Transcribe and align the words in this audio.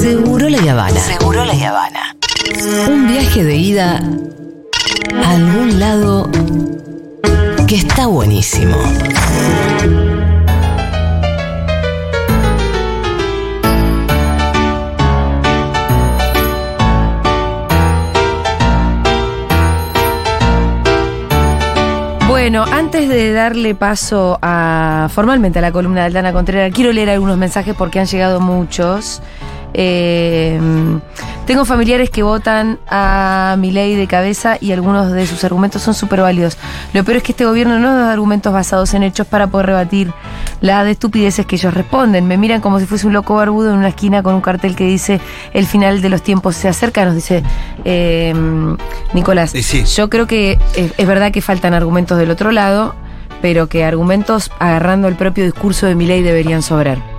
Seguro 0.00 0.48
la 0.48 0.72
Habana. 0.72 0.98
Seguro 0.98 1.44
la 1.44 1.52
Habana. 1.52 2.16
Un 2.88 3.06
viaje 3.06 3.44
de 3.44 3.54
ida 3.54 4.00
a 5.22 5.30
algún 5.32 5.78
lado 5.78 6.30
que 7.68 7.76
está 7.76 8.06
buenísimo. 8.06 8.78
Bueno, 22.26 22.64
antes 22.64 23.10
de 23.10 23.34
darle 23.34 23.74
paso 23.74 24.38
a 24.40 25.10
formalmente 25.12 25.58
a 25.58 25.62
la 25.62 25.72
columna 25.72 26.00
de 26.00 26.06
Aldana 26.06 26.32
Contreras, 26.32 26.72
quiero 26.74 26.90
leer 26.90 27.10
algunos 27.10 27.36
mensajes 27.36 27.74
porque 27.76 28.00
han 28.00 28.06
llegado 28.06 28.40
muchos. 28.40 29.20
Eh, 29.74 30.58
tengo 31.46 31.64
familiares 31.64 32.10
que 32.10 32.22
votan 32.22 32.78
a 32.88 33.56
mi 33.58 33.72
ley 33.72 33.96
de 33.96 34.06
cabeza 34.06 34.56
y 34.60 34.70
algunos 34.70 35.10
de 35.10 35.26
sus 35.26 35.42
argumentos 35.42 35.82
son 35.82 35.94
súper 35.94 36.20
válidos. 36.20 36.56
Lo 36.92 37.02
peor 37.02 37.16
es 37.16 37.22
que 37.24 37.32
este 37.32 37.44
gobierno 37.44 37.80
no 37.80 37.92
da 37.92 38.12
argumentos 38.12 38.52
basados 38.52 38.94
en 38.94 39.02
hechos 39.02 39.26
para 39.26 39.48
poder 39.48 39.66
rebatir 39.66 40.12
la 40.60 40.84
de 40.84 40.92
estupideces 40.92 41.46
que 41.46 41.56
ellos 41.56 41.74
responden. 41.74 42.28
Me 42.28 42.36
miran 42.36 42.60
como 42.60 42.78
si 42.78 42.86
fuese 42.86 43.06
un 43.06 43.14
loco 43.14 43.34
barbudo 43.34 43.70
en 43.70 43.78
una 43.78 43.88
esquina 43.88 44.22
con 44.22 44.34
un 44.34 44.40
cartel 44.40 44.76
que 44.76 44.84
dice 44.86 45.20
el 45.52 45.66
final 45.66 46.02
de 46.02 46.08
los 46.08 46.22
tiempos 46.22 46.54
se 46.54 46.68
acerca, 46.68 47.04
nos 47.04 47.16
dice 47.16 47.42
eh, 47.84 48.32
Nicolás. 49.12 49.50
Sí. 49.50 49.84
Yo 49.84 50.08
creo 50.08 50.28
que 50.28 50.56
es, 50.76 50.92
es 50.96 51.06
verdad 51.06 51.32
que 51.32 51.42
faltan 51.42 51.74
argumentos 51.74 52.16
del 52.16 52.30
otro 52.30 52.52
lado, 52.52 52.94
pero 53.42 53.68
que 53.68 53.84
argumentos 53.84 54.52
agarrando 54.60 55.08
el 55.08 55.16
propio 55.16 55.44
discurso 55.44 55.86
de 55.86 55.96
mi 55.96 56.06
ley 56.06 56.22
deberían 56.22 56.62
sobrar. 56.62 57.09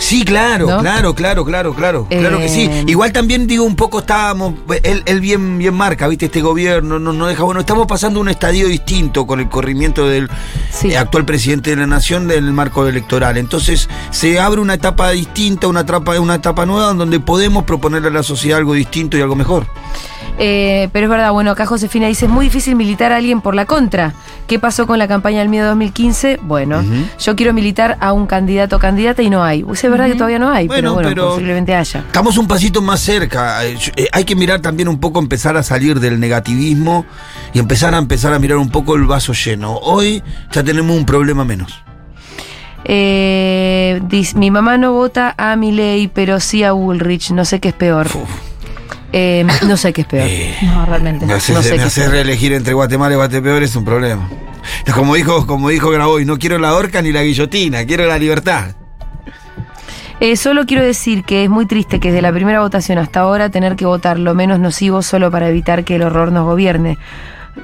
Sí, 0.00 0.24
claro, 0.24 0.66
¿No? 0.66 0.78
claro, 0.80 1.14
claro, 1.14 1.44
claro, 1.44 1.74
claro. 1.74 2.06
Claro 2.08 2.38
que 2.38 2.48
sí. 2.48 2.62
Eh, 2.70 2.84
Igual 2.88 3.12
también 3.12 3.46
digo 3.46 3.64
un 3.64 3.76
poco 3.76 4.00
estábamos, 4.00 4.54
él, 4.82 5.02
él 5.04 5.20
bien, 5.20 5.58
bien 5.58 5.74
marca, 5.74 6.08
viste, 6.08 6.24
este 6.26 6.40
gobierno 6.40 6.98
no, 6.98 7.12
no 7.12 7.26
deja, 7.26 7.42
bueno, 7.44 7.60
estamos 7.60 7.86
pasando 7.86 8.18
un 8.18 8.28
estadio 8.30 8.66
distinto 8.66 9.26
con 9.26 9.40
el 9.40 9.48
corrimiento 9.48 10.08
del 10.08 10.28
Sí. 10.72 10.90
eh, 10.92 10.96
actual 10.96 11.24
presidente 11.26 11.70
de 11.70 11.76
la 11.76 11.86
nación 11.86 12.26
del 12.28 12.50
marco 12.52 12.86
electoral. 12.88 13.36
Entonces 13.36 13.88
se 14.10 14.40
abre 14.40 14.60
una 14.60 14.74
etapa 14.74 15.10
distinta, 15.10 15.66
una 15.68 15.80
etapa, 15.80 16.18
una 16.18 16.36
etapa 16.36 16.64
nueva 16.64 16.90
en 16.92 16.98
donde 16.98 17.20
podemos 17.20 17.64
proponerle 17.64 18.08
a 18.08 18.12
la 18.12 18.22
sociedad 18.22 18.58
algo 18.58 18.72
distinto 18.72 19.18
y 19.18 19.20
algo 19.20 19.36
mejor. 19.36 19.66
Eh, 20.38 20.88
pero 20.92 21.06
es 21.06 21.10
verdad, 21.10 21.32
bueno, 21.32 21.50
acá 21.50 21.66
Josefina 21.66 22.06
dice, 22.06 22.26
es 22.26 22.30
muy 22.30 22.46
difícil 22.46 22.74
militar 22.76 23.12
a 23.12 23.16
alguien 23.16 23.40
por 23.40 23.54
la 23.54 23.66
contra. 23.66 24.14
¿Qué 24.46 24.58
pasó 24.58 24.86
con 24.86 24.98
la 24.98 25.06
campaña 25.06 25.40
del 25.40 25.48
miedo 25.48 25.66
2015? 25.68 26.40
Bueno, 26.42 26.82
yo 27.18 27.36
quiero 27.36 27.52
militar 27.52 27.96
a 28.00 28.12
un 28.12 28.26
candidato 28.26 28.76
o 28.76 28.78
candidata 28.78 29.22
y 29.22 29.30
no 29.30 29.44
hay. 29.44 29.62
Pues 29.62 29.84
es 29.84 29.90
verdad 29.90 30.06
que 30.06 30.14
todavía 30.14 30.38
no 30.38 30.50
hay, 30.50 30.66
pero 30.68 30.94
Bueno, 30.94 30.94
bueno, 30.94 31.08
pero- 31.08 31.28
posiblemente 31.30 31.74
haya. 31.74 32.00
Estamos 32.00 32.38
un 32.38 32.46
pasito 32.48 32.80
más 32.82 33.00
cerca. 33.00 33.64
Eh, 33.64 33.76
eh, 33.96 34.08
Hay 34.12 34.24
que 34.24 34.34
mirar 34.34 34.60
también 34.60 34.88
un 34.88 34.98
poco, 34.98 35.18
empezar 35.20 35.56
a 35.56 35.62
salir 35.62 36.00
del 36.00 36.18
negativismo 36.20 37.04
y 37.52 37.58
empezar 37.58 37.94
a 37.94 37.98
empezar 37.98 38.32
a 38.32 38.38
mirar 38.38 38.56
un 38.58 38.70
poco 38.70 38.96
el 38.96 39.04
vaso 39.04 39.32
lleno. 39.34 39.76
Hoy 39.76 40.22
ya 40.52 40.62
tenemos 40.64 40.96
un 40.96 41.04
problema 41.04 41.44
menos. 41.44 41.82
Eh, 42.84 44.00
dice, 44.08 44.36
mi 44.38 44.50
mamá 44.50 44.78
no 44.78 44.92
vota 44.92 45.34
a 45.36 45.54
Milei, 45.56 46.08
pero 46.08 46.40
sí 46.40 46.64
a 46.64 46.72
Bullrich. 46.72 47.30
No 47.30 47.44
sé 47.44 47.60
qué 47.60 47.68
es 47.68 47.74
peor. 47.74 48.06
Uf. 48.06 48.49
Eh, 49.12 49.44
no 49.66 49.76
sé 49.76 49.92
qué 49.92 50.02
es 50.02 50.06
peor. 50.06 50.26
Eh, 50.28 50.56
No, 50.62 50.86
realmente. 50.86 51.26
me 51.26 51.32
haces, 51.34 51.54
No 51.54 51.62
sé 51.62 51.76
me 51.76 51.90
sea. 51.90 52.08
reelegir 52.08 52.52
entre 52.52 52.74
Guatemala 52.74 53.12
y 53.14 53.16
Guatepeor 53.16 53.62
es 53.62 53.74
un 53.76 53.84
problema. 53.84 54.28
Como 54.94 55.14
dijo, 55.14 55.46
como 55.46 55.68
dijo 55.68 55.90
Graboy, 55.90 56.24
no 56.24 56.38
quiero 56.38 56.58
la 56.58 56.74
horca 56.74 57.02
ni 57.02 57.12
la 57.12 57.22
guillotina, 57.22 57.84
quiero 57.86 58.06
la 58.06 58.18
libertad. 58.18 58.74
Eh, 60.20 60.36
solo 60.36 60.66
quiero 60.66 60.82
decir 60.84 61.24
que 61.24 61.44
es 61.44 61.50
muy 61.50 61.64
triste 61.66 61.98
que 61.98 62.08
desde 62.08 62.20
la 62.20 62.30
primera 62.32 62.60
votación 62.60 62.98
hasta 62.98 63.20
ahora 63.20 63.48
tener 63.48 63.74
que 63.74 63.86
votar 63.86 64.18
lo 64.18 64.34
menos 64.34 64.60
nocivo 64.60 65.00
solo 65.02 65.30
para 65.30 65.48
evitar 65.48 65.82
que 65.82 65.96
el 65.96 66.02
horror 66.02 66.30
nos 66.30 66.44
gobierne. 66.44 66.98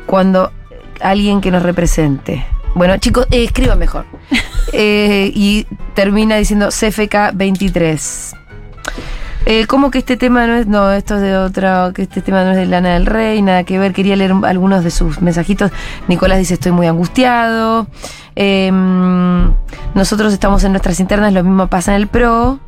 Cuando 0.06 0.52
alguien 1.00 1.42
que 1.42 1.50
nos 1.50 1.62
represente. 1.62 2.46
Bueno, 2.74 2.96
chicos, 2.96 3.26
eh, 3.30 3.44
escriban 3.44 3.78
mejor. 3.78 4.06
Eh, 4.72 5.30
y 5.32 5.64
termina 5.94 6.36
diciendo 6.36 6.68
CFK 6.70 7.32
23. 7.34 8.32
Eh, 9.46 9.66
¿Cómo 9.66 9.90
que 9.92 9.98
este 9.98 10.16
tema 10.16 10.46
no 10.46 10.56
es.? 10.56 10.66
No, 10.66 10.92
esto 10.92 11.14
es 11.16 11.22
de 11.22 11.36
otra. 11.36 11.92
Que 11.94 12.02
este 12.02 12.20
tema 12.20 12.44
no 12.44 12.50
es 12.50 12.56
de 12.56 12.66
Lana 12.66 12.94
del 12.94 13.06
Rey, 13.06 13.40
nada 13.42 13.62
que 13.64 13.78
ver. 13.78 13.92
Quería 13.92 14.16
leer 14.16 14.32
algunos 14.44 14.82
de 14.84 14.90
sus 14.90 15.22
mensajitos. 15.22 15.70
Nicolás 16.08 16.38
dice: 16.38 16.54
Estoy 16.54 16.72
muy 16.72 16.86
angustiado. 16.88 17.86
Eh, 18.34 18.70
nosotros 19.94 20.32
estamos 20.32 20.64
en 20.64 20.72
nuestras 20.72 20.98
internas, 21.00 21.32
lo 21.32 21.42
mismo 21.44 21.68
pasa 21.68 21.94
en 21.94 22.02
el 22.02 22.08
PRO. 22.08 22.58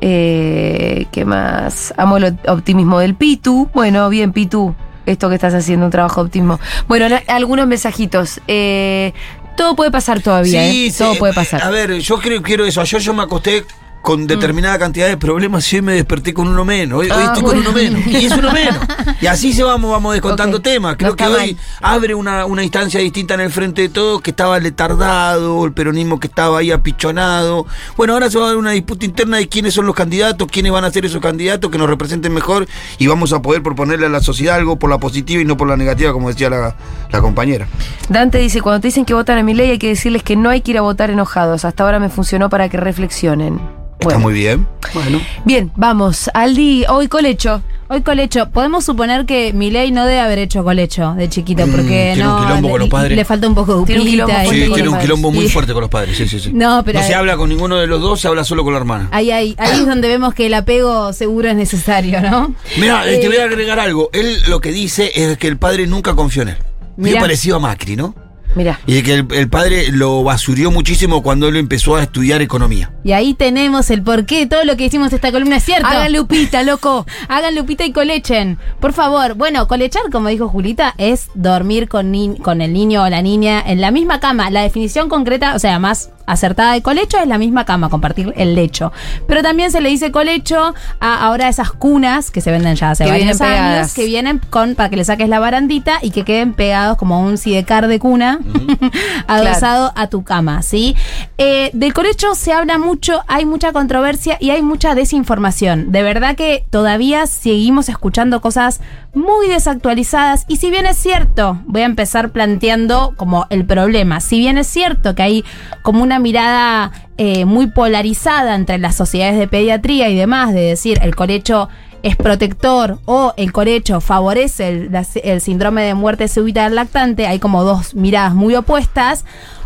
Eh, 0.00 1.06
¿Qué 1.12 1.24
más? 1.24 1.92
Amo 1.96 2.16
el 2.16 2.38
optimismo 2.46 2.98
del 3.00 3.14
Pitu. 3.14 3.68
Bueno, 3.74 4.08
bien, 4.08 4.32
Pitu. 4.32 4.74
Esto 5.06 5.28
que 5.28 5.34
estás 5.34 5.54
haciendo, 5.54 5.86
un 5.86 5.90
trabajo 5.92 6.22
de 6.22 6.26
optimismo. 6.28 6.60
Bueno, 6.86 7.08
la- 7.08 7.22
algunos 7.26 7.66
mensajitos. 7.66 8.40
Eh, 8.46 9.12
todo 9.56 9.74
puede 9.74 9.90
pasar 9.90 10.20
todavía, 10.22 10.64
¿eh? 10.66 10.92
Todo 10.96 11.16
puede 11.16 11.34
pasar. 11.34 11.62
A 11.62 11.70
ver, 11.70 11.98
yo 11.98 12.18
creo 12.18 12.40
quiero 12.42 12.64
eso. 12.64 12.80
Ayer 12.80 13.00
yo 13.00 13.12
me 13.12 13.22
acosté. 13.24 13.64
Con 14.02 14.26
determinada 14.26 14.78
cantidad 14.78 15.08
de 15.08 15.16
problemas 15.16 15.70
y 15.72 15.76
hoy 15.76 15.82
me 15.82 15.92
desperté 15.92 16.32
con 16.32 16.48
uno 16.48 16.64
menos. 16.64 17.00
Hoy, 17.00 17.06
hoy 17.10 17.16
Ah, 17.20 17.32
estoy 17.34 17.42
con 17.42 17.58
uno 17.58 17.72
menos. 17.72 18.06
Y 18.06 18.26
es 18.26 18.32
uno 18.32 18.50
menos. 18.52 18.78
Y 19.20 19.26
así 19.26 19.52
se 19.52 19.62
vamos, 19.62 19.90
vamos 19.90 20.14
descontando 20.14 20.60
temas. 20.60 20.96
Creo 20.96 21.10
No 21.10 21.16
que 21.16 21.24
hoy 21.26 21.54
mal. 21.54 21.56
abre 21.82 22.14
una, 22.14 22.46
una 22.46 22.62
instancia 22.64 22.98
distinta 23.00 23.34
en 23.34 23.40
el 23.40 23.50
frente 23.50 23.82
de 23.82 23.88
todos, 23.90 24.22
que 24.22 24.30
estaba 24.30 24.58
letardado, 24.58 25.64
el 25.66 25.72
peronismo 25.72 26.18
que 26.18 26.26
estaba 26.28 26.58
ahí 26.58 26.70
apichonado. 26.70 27.66
Bueno, 27.96 28.14
ahora 28.14 28.30
se 28.30 28.38
va 28.38 28.44
a 28.46 28.48
dar 28.48 28.56
una 28.56 28.70
disputa 28.70 29.04
interna 29.04 29.36
de 29.36 29.48
quiénes 29.48 29.74
son 29.74 29.86
los 29.86 29.94
candidatos, 29.94 30.48
quiénes 30.50 30.72
van 30.72 30.84
a 30.84 30.90
ser 30.90 31.04
esos 31.04 31.20
candidatos 31.20 31.70
que 31.70 31.78
nos 31.78 31.88
representen 31.88 32.32
mejor 32.32 32.66
y 32.98 33.06
vamos 33.06 33.32
a 33.32 33.42
poder 33.42 33.62
proponerle 33.62 34.06
a 34.06 34.08
la 34.08 34.20
sociedad 34.20 34.56
algo 34.56 34.76
por 34.78 34.88
la 34.90 34.98
positiva 34.98 35.42
y 35.42 35.44
no 35.44 35.56
por 35.56 35.68
la 35.68 35.76
negativa, 35.76 36.12
como 36.12 36.28
decía 36.28 36.48
la, 36.50 36.74
la 37.10 37.20
compañera. 37.20 37.68
Dante 38.08 38.38
dice, 38.38 38.60
cuando 38.62 38.80
te 38.80 38.88
dicen 38.88 39.04
que 39.04 39.14
votan 39.14 39.38
a 39.38 39.42
mi 39.42 39.54
ley 39.54 39.70
hay 39.70 39.78
que 39.78 39.88
decirles 39.88 40.22
que 40.22 40.36
no 40.36 40.48
hay 40.48 40.62
que 40.62 40.70
ir 40.72 40.78
a 40.78 40.82
votar 40.82 41.10
enojados. 41.10 41.64
Hasta 41.64 41.84
ahora 41.84 41.98
me 42.00 42.08
funcionó 42.08 42.48
para 42.48 42.68
que 42.68 42.76
reflexionen. 42.78 43.60
Está 44.00 44.18
muy 44.18 44.32
bien. 44.32 44.66
Bueno. 44.94 45.20
Bien, 45.44 45.70
vamos. 45.76 46.30
Aldi, 46.32 46.84
hoy 46.88 47.08
colecho. 47.08 47.62
Hoy 47.92 48.02
colecho, 48.02 48.48
podemos 48.50 48.84
suponer 48.84 49.26
que 49.26 49.52
Milei 49.52 49.90
no 49.90 50.06
debe 50.06 50.20
haber 50.20 50.38
hecho 50.38 50.62
colecho 50.62 51.14
de 51.14 51.28
chiquito, 51.28 51.66
Mm, 51.66 51.70
porque 51.72 52.12
tiene 52.14 52.28
un 52.28 52.34
no 52.34 52.40
quilombo 52.46 52.68
le, 52.68 52.70
con 52.72 52.80
los 52.80 52.88
padres. 52.88 53.16
le 53.16 53.24
falta 53.24 53.48
un 53.48 53.54
poco 53.56 53.80
de 53.80 53.86
Tiene 53.86 54.00
un 54.02 54.06
quilombo 54.06 54.34
Sí, 54.48 54.70
tiene 54.72 54.88
un 54.88 54.98
quilombo 54.98 55.32
muy 55.32 55.48
fuerte 55.48 55.72
con 55.72 55.80
los 55.80 55.90
padres, 55.90 56.16
sí, 56.16 56.28
sí, 56.28 56.38
sí. 56.38 56.52
No, 56.52 56.84
pero 56.84 57.00
No 57.00 57.06
se 57.06 57.14
habla 57.16 57.36
con 57.36 57.48
ninguno 57.48 57.76
de 57.78 57.88
los 57.88 58.00
dos, 58.00 58.20
se 58.20 58.28
habla 58.28 58.44
solo 58.44 58.62
con 58.62 58.74
la 58.74 58.78
hermana. 58.78 59.08
ahí, 59.10 59.32
ahí, 59.32 59.56
ahí 59.58 59.80
es 59.80 59.86
donde 59.86 60.06
vemos 60.06 60.34
que 60.34 60.46
el 60.46 60.54
apego 60.54 61.12
seguro 61.12 61.48
es 61.48 61.56
necesario, 61.56 62.20
¿no? 62.20 62.54
Mira, 62.78 63.10
Eh, 63.10 63.18
te 63.18 63.26
voy 63.26 63.38
a 63.38 63.44
agregar 63.44 63.80
algo. 63.80 64.08
Él 64.12 64.40
lo 64.48 64.60
que 64.60 64.70
dice 64.70 65.10
es 65.16 65.36
que 65.36 65.48
el 65.48 65.56
padre 65.58 65.88
nunca 65.88 66.14
confió 66.14 66.42
en 66.42 66.50
él. 66.50 66.56
Muy 66.96 67.10
Mirá. 67.10 67.20
parecido 67.22 67.56
a 67.56 67.58
Macri, 67.58 67.96
¿no? 67.96 68.14
Mira. 68.54 68.80
Y 68.86 69.02
que 69.02 69.14
el, 69.14 69.26
el 69.32 69.48
padre 69.48 69.92
lo 69.92 70.22
basurió 70.24 70.70
muchísimo 70.70 71.22
cuando 71.22 71.48
él 71.48 71.56
empezó 71.56 71.96
a 71.96 72.02
estudiar 72.02 72.42
economía. 72.42 72.92
Y 73.04 73.12
ahí 73.12 73.34
tenemos 73.34 73.90
el 73.90 74.02
porqué, 74.02 74.46
todo 74.46 74.64
lo 74.64 74.76
que 74.76 74.84
hicimos 74.86 75.12
esta 75.12 75.30
columna 75.32 75.56
es 75.56 75.64
cierto. 75.64 75.86
Hagan 75.86 76.12
lupita, 76.12 76.62
loco. 76.62 77.06
Hagan 77.28 77.54
lupita 77.54 77.84
y 77.84 77.92
colechen. 77.92 78.58
Por 78.80 78.92
favor. 78.92 79.34
Bueno, 79.34 79.66
colechar, 79.68 80.02
como 80.10 80.28
dijo 80.28 80.48
Julita, 80.48 80.94
es 80.98 81.28
dormir 81.34 81.88
con, 81.88 82.10
ni- 82.10 82.36
con 82.38 82.60
el 82.60 82.72
niño 82.72 83.04
o 83.04 83.08
la 83.08 83.22
niña 83.22 83.62
en 83.64 83.80
la 83.80 83.90
misma 83.90 84.20
cama. 84.20 84.50
La 84.50 84.62
definición 84.62 85.08
concreta, 85.08 85.54
o 85.54 85.58
sea, 85.58 85.78
más 85.78 86.10
acertada 86.32 86.72
de 86.72 86.82
colecho 86.82 87.18
es 87.18 87.26
la 87.26 87.38
misma 87.38 87.64
cama, 87.64 87.88
compartir 87.88 88.32
el 88.36 88.54
lecho. 88.54 88.92
Pero 89.26 89.42
también 89.42 89.70
se 89.70 89.80
le 89.80 89.88
dice 89.88 90.10
colecho 90.10 90.74
a 91.00 91.20
ahora 91.26 91.48
esas 91.48 91.70
cunas 91.72 92.30
que 92.30 92.40
se 92.40 92.50
venden 92.50 92.74
ya 92.76 92.90
hace 92.90 93.04
Que 93.04 93.10
varios 93.10 93.40
años, 93.40 93.56
pegadas. 93.56 93.94
que 93.94 94.04
vienen 94.04 94.40
con 94.50 94.74
para 94.74 94.88
que 94.90 94.96
le 94.96 95.04
saques 95.04 95.28
la 95.28 95.38
barandita 95.40 95.98
y 96.02 96.10
que 96.10 96.24
queden 96.24 96.54
pegados 96.54 96.96
como 96.96 97.20
un 97.20 97.38
sidecar 97.38 97.86
de 97.88 97.98
cuna 97.98 98.38
adosado 99.26 99.92
a 99.96 100.06
tu 100.08 100.22
cama, 100.24 100.62
¿sí? 100.62 100.96
Eh, 101.38 101.70
del 101.72 101.92
colecho 101.92 102.34
se 102.34 102.52
habla 102.52 102.78
mucho, 102.78 103.22
hay 103.26 103.44
mucha 103.46 103.72
controversia 103.72 104.36
y 104.40 104.50
hay 104.50 104.62
mucha 104.62 104.94
desinformación. 104.94 105.92
De 105.92 106.02
verdad 106.02 106.36
que 106.36 106.64
todavía 106.70 107.26
seguimos 107.26 107.88
escuchando 107.88 108.40
cosas 108.40 108.80
muy 109.12 109.48
desactualizadas 109.48 110.44
y 110.48 110.56
si 110.56 110.70
bien 110.70 110.86
es 110.86 110.96
cierto, 110.96 111.60
voy 111.66 111.82
a 111.82 111.86
empezar 111.86 112.30
planteando 112.30 113.12
como 113.16 113.46
el 113.50 113.64
problema, 113.64 114.20
si 114.20 114.38
bien 114.38 114.56
es 114.58 114.68
cierto 114.68 115.14
que 115.14 115.22
hay 115.22 115.44
como 115.82 116.02
una 116.02 116.19
mirada 116.20 116.92
eh, 117.18 117.44
muy 117.44 117.66
polarizada 117.66 118.54
entre 118.54 118.78
las 118.78 118.94
sociedades 118.94 119.38
de 119.38 119.48
pediatría 119.48 120.08
y 120.08 120.16
demás, 120.16 120.54
de 120.54 120.60
decir 120.60 120.98
el 121.02 121.14
colecho 121.16 121.68
es 122.02 122.16
protector 122.16 122.98
o 123.04 123.34
el 123.36 123.52
colecho 123.52 124.00
favorece 124.00 124.68
el, 124.68 124.90
el 125.22 125.40
síndrome 125.40 125.82
de 125.82 125.94
muerte 125.94 126.28
súbita 126.28 126.64
del 126.64 126.74
lactante, 126.74 127.26
hay 127.26 127.38
como 127.38 127.64
dos 127.64 127.94
miradas 127.94 128.34
muy 128.34 128.54
opuestas. 128.54 129.24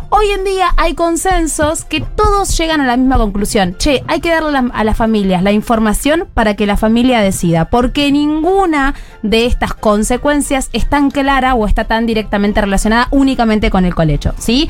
Hoy 0.09 0.29
en 0.29 0.43
día 0.43 0.67
hay 0.77 0.93
consensos 0.93 1.83
que 1.83 1.99
todos 1.99 2.55
llegan 2.57 2.79
a 2.79 2.85
la 2.85 2.95
misma 2.95 3.17
conclusión. 3.17 3.75
Che, 3.77 4.03
hay 4.07 4.21
que 4.21 4.29
darle 4.29 4.69
a 4.71 4.83
las 4.83 4.95
familias 4.95 5.41
la 5.41 5.51
información 5.51 6.27
para 6.33 6.55
que 6.55 6.67
la 6.67 6.77
familia 6.77 7.21
decida, 7.21 7.69
porque 7.69 8.11
ninguna 8.11 8.93
de 9.23 9.45
estas 9.45 9.73
consecuencias 9.73 10.69
es 10.73 10.87
tan 10.87 11.09
clara 11.09 11.55
o 11.55 11.65
está 11.65 11.85
tan 11.85 12.05
directamente 12.05 12.61
relacionada 12.61 13.07
únicamente 13.11 13.71
con 13.71 13.83
el 13.83 13.95
colecho, 13.95 14.33
¿sí? 14.37 14.69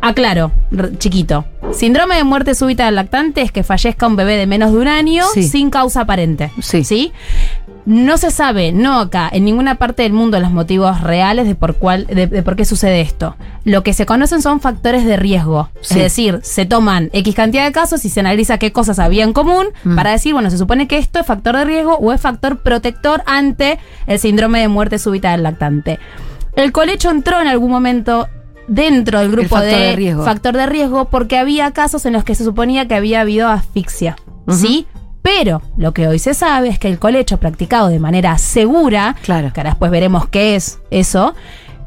Aclaro, 0.00 0.52
r- 0.72 0.96
chiquito. 0.98 1.44
Síndrome 1.72 2.16
de 2.16 2.24
muerte 2.24 2.54
súbita 2.54 2.86
del 2.86 2.94
lactante 2.94 3.42
es 3.42 3.52
que 3.52 3.62
fallezca 3.62 4.06
un 4.06 4.16
bebé 4.16 4.36
de 4.36 4.46
menos 4.46 4.72
de 4.72 4.78
un 4.78 4.88
año 4.88 5.24
Sí. 5.34 5.42
sin 5.42 5.70
causa 5.70 6.02
aparente. 6.02 6.50
Sí. 6.60 6.84
¿Sí? 6.84 7.12
No 7.84 8.18
se 8.18 8.30
sabe, 8.30 8.70
no 8.70 9.00
acá, 9.00 9.30
en 9.32 9.46
ninguna 9.46 9.76
parte 9.76 10.02
del 10.02 10.12
mundo, 10.12 10.38
los 10.40 10.50
motivos 10.50 11.00
reales 11.00 11.46
de 11.46 11.54
por, 11.54 11.76
cuál, 11.76 12.06
de, 12.06 12.26
de 12.26 12.42
por 12.42 12.54
qué 12.54 12.66
sucede 12.66 13.00
esto. 13.00 13.34
Lo 13.64 13.82
que 13.82 13.94
se 13.94 14.04
conocen 14.04 14.42
son 14.42 14.60
factores 14.60 15.06
de 15.06 15.16
riesgo. 15.16 15.70
Sí. 15.80 15.94
Es 15.94 16.02
decir, 16.02 16.40
se 16.42 16.66
toman 16.66 17.08
X 17.14 17.34
cantidad 17.34 17.64
de 17.64 17.72
casos 17.72 18.04
y 18.04 18.10
se 18.10 18.20
analiza 18.20 18.58
qué 18.58 18.72
cosas 18.72 18.98
había 18.98 19.24
en 19.24 19.32
común 19.32 19.68
Mm. 19.84 19.96
para 19.96 20.10
decir, 20.10 20.34
bueno, 20.34 20.50
se 20.50 20.58
supone 20.58 20.86
que 20.86 20.98
esto 20.98 21.18
es 21.18 21.26
factor 21.26 21.56
de 21.56 21.64
riesgo 21.64 21.94
o 21.96 22.12
es 22.12 22.20
factor 22.20 22.58
protector 22.58 23.22
ante 23.26 23.78
el 24.06 24.18
síndrome 24.18 24.60
de 24.60 24.68
muerte 24.68 24.98
súbita 24.98 25.30
del 25.32 25.42
lactante. 25.42 25.98
El 26.56 26.72
colecho 26.72 27.10
entró 27.10 27.40
en 27.40 27.46
algún 27.48 27.70
momento 27.70 28.28
dentro 28.68 29.18
del 29.20 29.30
grupo 29.30 29.48
factor 29.56 29.70
de, 29.70 29.76
de 29.78 29.96
riesgo. 29.96 30.24
factor 30.24 30.56
de 30.56 30.66
riesgo 30.66 31.06
porque 31.06 31.36
había 31.38 31.72
casos 31.72 32.06
en 32.06 32.12
los 32.12 32.22
que 32.24 32.34
se 32.34 32.44
suponía 32.44 32.86
que 32.86 32.94
había 32.94 33.22
habido 33.22 33.48
asfixia. 33.48 34.16
¿Sí? 34.50 34.86
Pero 35.22 35.60
lo 35.76 35.92
que 35.92 36.06
hoy 36.08 36.18
se 36.18 36.32
sabe 36.32 36.68
es 36.68 36.78
que 36.78 36.88
el 36.88 36.98
colecho 36.98 37.38
practicado 37.38 37.88
de 37.88 37.98
manera 37.98 38.38
segura, 38.38 39.16
Claro. 39.22 39.52
que 39.52 39.60
ahora 39.60 39.70
después 39.70 39.90
veremos 39.90 40.28
qué 40.28 40.54
es 40.56 40.78
eso, 40.90 41.34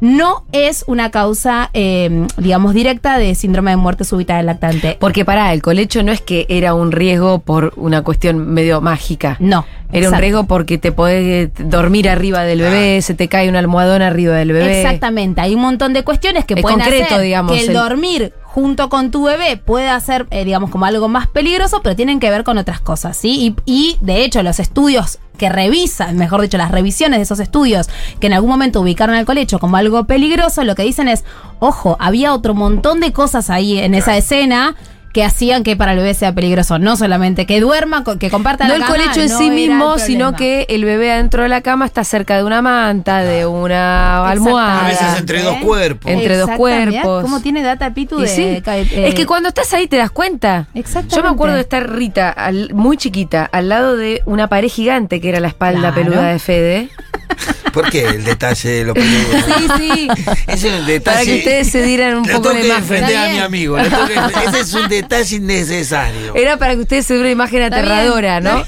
no 0.02 0.44
es 0.52 0.84
una 0.88 1.10
causa, 1.12 1.70
eh, 1.74 2.28
digamos, 2.38 2.74
directa 2.74 3.18
de 3.18 3.34
síndrome 3.36 3.72
de 3.72 3.78
muerte 3.78 4.04
súbita 4.04 4.38
del 4.38 4.48
lactante. 4.48 4.98
Porque 5.00 5.24
pará, 5.24 5.54
el 5.54 5.62
colecho 5.62 6.04
no 6.04 6.12
es 6.12 6.20
que 6.22 6.46
era 6.50 6.74
un 6.74 6.92
riesgo 6.92 7.40
por 7.40 7.74
una 7.78 8.02
cuestión 8.04 8.52
medio 8.54 8.82
mágica. 8.82 9.38
No. 9.40 9.66
Era 9.94 10.10
un 10.10 10.16
riesgo 10.18 10.46
porque 10.46 10.78
te 10.78 10.92
podés 10.94 11.50
dormir 11.60 12.08
arriba 12.10 12.44
del 12.44 12.62
bebé, 12.62 13.02
se 13.02 13.14
te 13.14 13.28
cae 13.28 13.50
un 13.50 13.58
almohadón 13.58 14.02
arriba 14.02 14.36
del 14.38 14.54
bebé. 14.54 14.82
Exactamente, 14.82 15.42
hay 15.42 15.54
un 15.54 15.62
montón 15.62 15.92
de 15.94 16.04
cuestiones 16.04 16.46
que 16.46 16.54
Es 16.54 16.62
pueden 16.62 16.80
concreto, 16.80 17.06
hacer 17.06 17.22
digamos, 17.22 17.52
que 17.54 17.62
el 17.62 17.68
el- 17.70 17.74
dormir 17.76 18.34
junto 18.54 18.90
con 18.90 19.12
tu 19.12 19.24
bebé 19.24 19.56
pueda 19.56 19.98
ser, 20.02 20.28
eh, 20.30 20.44
digamos, 20.44 20.70
como 20.72 20.84
algo 20.84 21.08
más 21.08 21.28
peligroso, 21.28 21.82
pero 21.82 21.96
tienen 21.96 22.20
que 22.20 22.30
ver 22.30 22.44
con 22.44 22.58
otras 22.58 22.82
cosas, 22.82 23.16
¿sí? 23.16 23.56
Y, 23.66 23.72
y, 23.72 23.98
de 24.02 24.26
hecho, 24.26 24.44
los 24.44 24.60
estudios 24.60 25.20
que 25.38 25.48
revisan, 25.48 26.18
mejor 26.18 26.42
dicho, 26.42 26.58
las 26.58 26.70
revisiones 26.70 27.20
de 27.20 27.24
esos 27.24 27.40
estudios 27.40 27.90
que 28.20 28.28
en 28.28 28.34
algún 28.34 28.50
momento 28.50 28.82
ubicaron 28.82 29.16
al 29.16 29.26
colecho 29.26 29.58
como 29.58 29.78
algo 29.78 30.04
peligroso, 30.04 30.66
lo 30.66 30.76
que 30.76 30.84
dicen 30.84 31.08
es, 31.08 31.24
ojo, 31.60 31.96
había 32.00 32.34
otro 32.34 32.54
montón 32.54 33.00
de 33.00 33.14
cosas 33.14 33.50
ahí 33.50 33.80
en 33.80 33.96
esa 33.96 34.18
escena 34.18 34.76
que 35.14 35.24
hacían 35.24 35.64
que 35.64 35.76
para 35.76 35.92
el 35.92 35.98
bebé 35.98 36.14
sea 36.14 36.34
peligroso, 36.34 36.80
no 36.80 36.96
solamente 36.96 37.46
que 37.46 37.60
duerma, 37.60 38.04
que 38.20 38.30
comparta 38.30 38.64
No 38.66 38.70
la 38.70 38.76
el 38.76 38.82
cama, 38.84 38.96
colecho 38.96 39.22
en 39.22 39.30
no 39.30 39.38
sí 39.38 39.48
el 39.48 39.52
mismo, 39.54 39.98
sino 40.00 40.34
que 40.36 40.66
el 40.70 40.86
bebé 40.86 41.12
adentro 41.12 41.44
de 41.44 41.50
la 41.50 41.62
cama 41.62 41.86
está 41.86 42.04
cerca 42.04 42.38
de 42.38 42.44
una 42.44 42.62
manta, 42.62 43.20
de 43.20 43.46
una 43.46 44.28
almohada. 44.30 44.86
A 44.86 44.88
veces 44.88 45.08
entre 45.20 45.42
dos 45.44 45.58
cuerpos. 45.58 46.10
Entre 46.12 46.38
dos 46.38 46.50
cuerpos. 46.52 47.22
¿Cómo 47.24 47.42
tiene 47.42 47.62
data 47.62 47.94
Pitu 47.94 48.20
de 48.20 48.28
sí, 48.28 48.44
eh, 48.44 49.08
es 49.08 49.16
que 49.16 49.26
cuando 49.26 49.50
estás 49.50 49.74
ahí 49.74 49.88
te 49.88 49.98
das 49.98 50.12
cuenta. 50.12 50.68
Exactamente. 50.74 51.16
Yo 51.18 51.24
me 51.24 51.30
acuerdo 51.30 51.56
de 51.56 51.62
estar 51.62 51.90
Rita, 51.90 52.30
al- 52.30 52.74
muy 52.74 52.96
chiquita, 52.98 53.50
al 53.52 53.70
lado 53.70 53.98
de 53.98 54.22
una 54.26 54.48
pared 54.48 54.70
gigante 54.70 55.20
que 55.20 55.30
era 55.30 55.40
la 55.40 55.48
espalda 55.50 55.92
Claro. 55.92 55.96
peluda 55.96 56.28
de 56.32 56.40
Fede. 56.40 56.90
¿Por 57.74 57.90
qué 57.90 58.06
el 58.06 58.24
detalle 58.24 58.70
de 58.70 58.84
lo 58.86 58.94
peludo? 58.94 59.38
Sí, 59.46 59.68
sí. 59.78 60.08
Ese 60.48 60.68
es 60.68 60.80
un 60.80 60.86
detalle. 60.86 61.00
Para 61.00 61.26
que 61.26 61.38
ustedes 61.38 61.72
se 61.72 61.82
dieran 61.84 62.18
un 62.18 62.26
poco 62.26 62.52
que 62.52 62.66
imagen. 62.66 62.88
defender 62.88 63.18
a 63.18 63.30
mi 63.30 63.40
amigo. 63.40 63.78
ese 63.78 64.60
es 64.60 64.74
un 64.74 64.88
detalle 64.90 65.36
innecesario. 65.36 66.36
Era 66.36 66.58
para 66.58 66.76
que 66.76 66.82
ustedes 66.82 67.06
se 67.06 67.14
dieran 67.14 67.28
una 67.28 67.32
imagen 67.32 67.62
Está 67.62 67.78
aterradora, 67.78 68.42
¿no? 68.42 68.64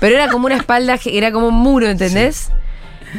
Pero 0.00 0.14
era 0.14 0.28
como 0.28 0.46
una 0.46 0.56
espalda, 0.56 0.98
era 1.04 1.32
como 1.32 1.48
un 1.48 1.54
muro, 1.54 1.88
¿entendés? 1.88 2.50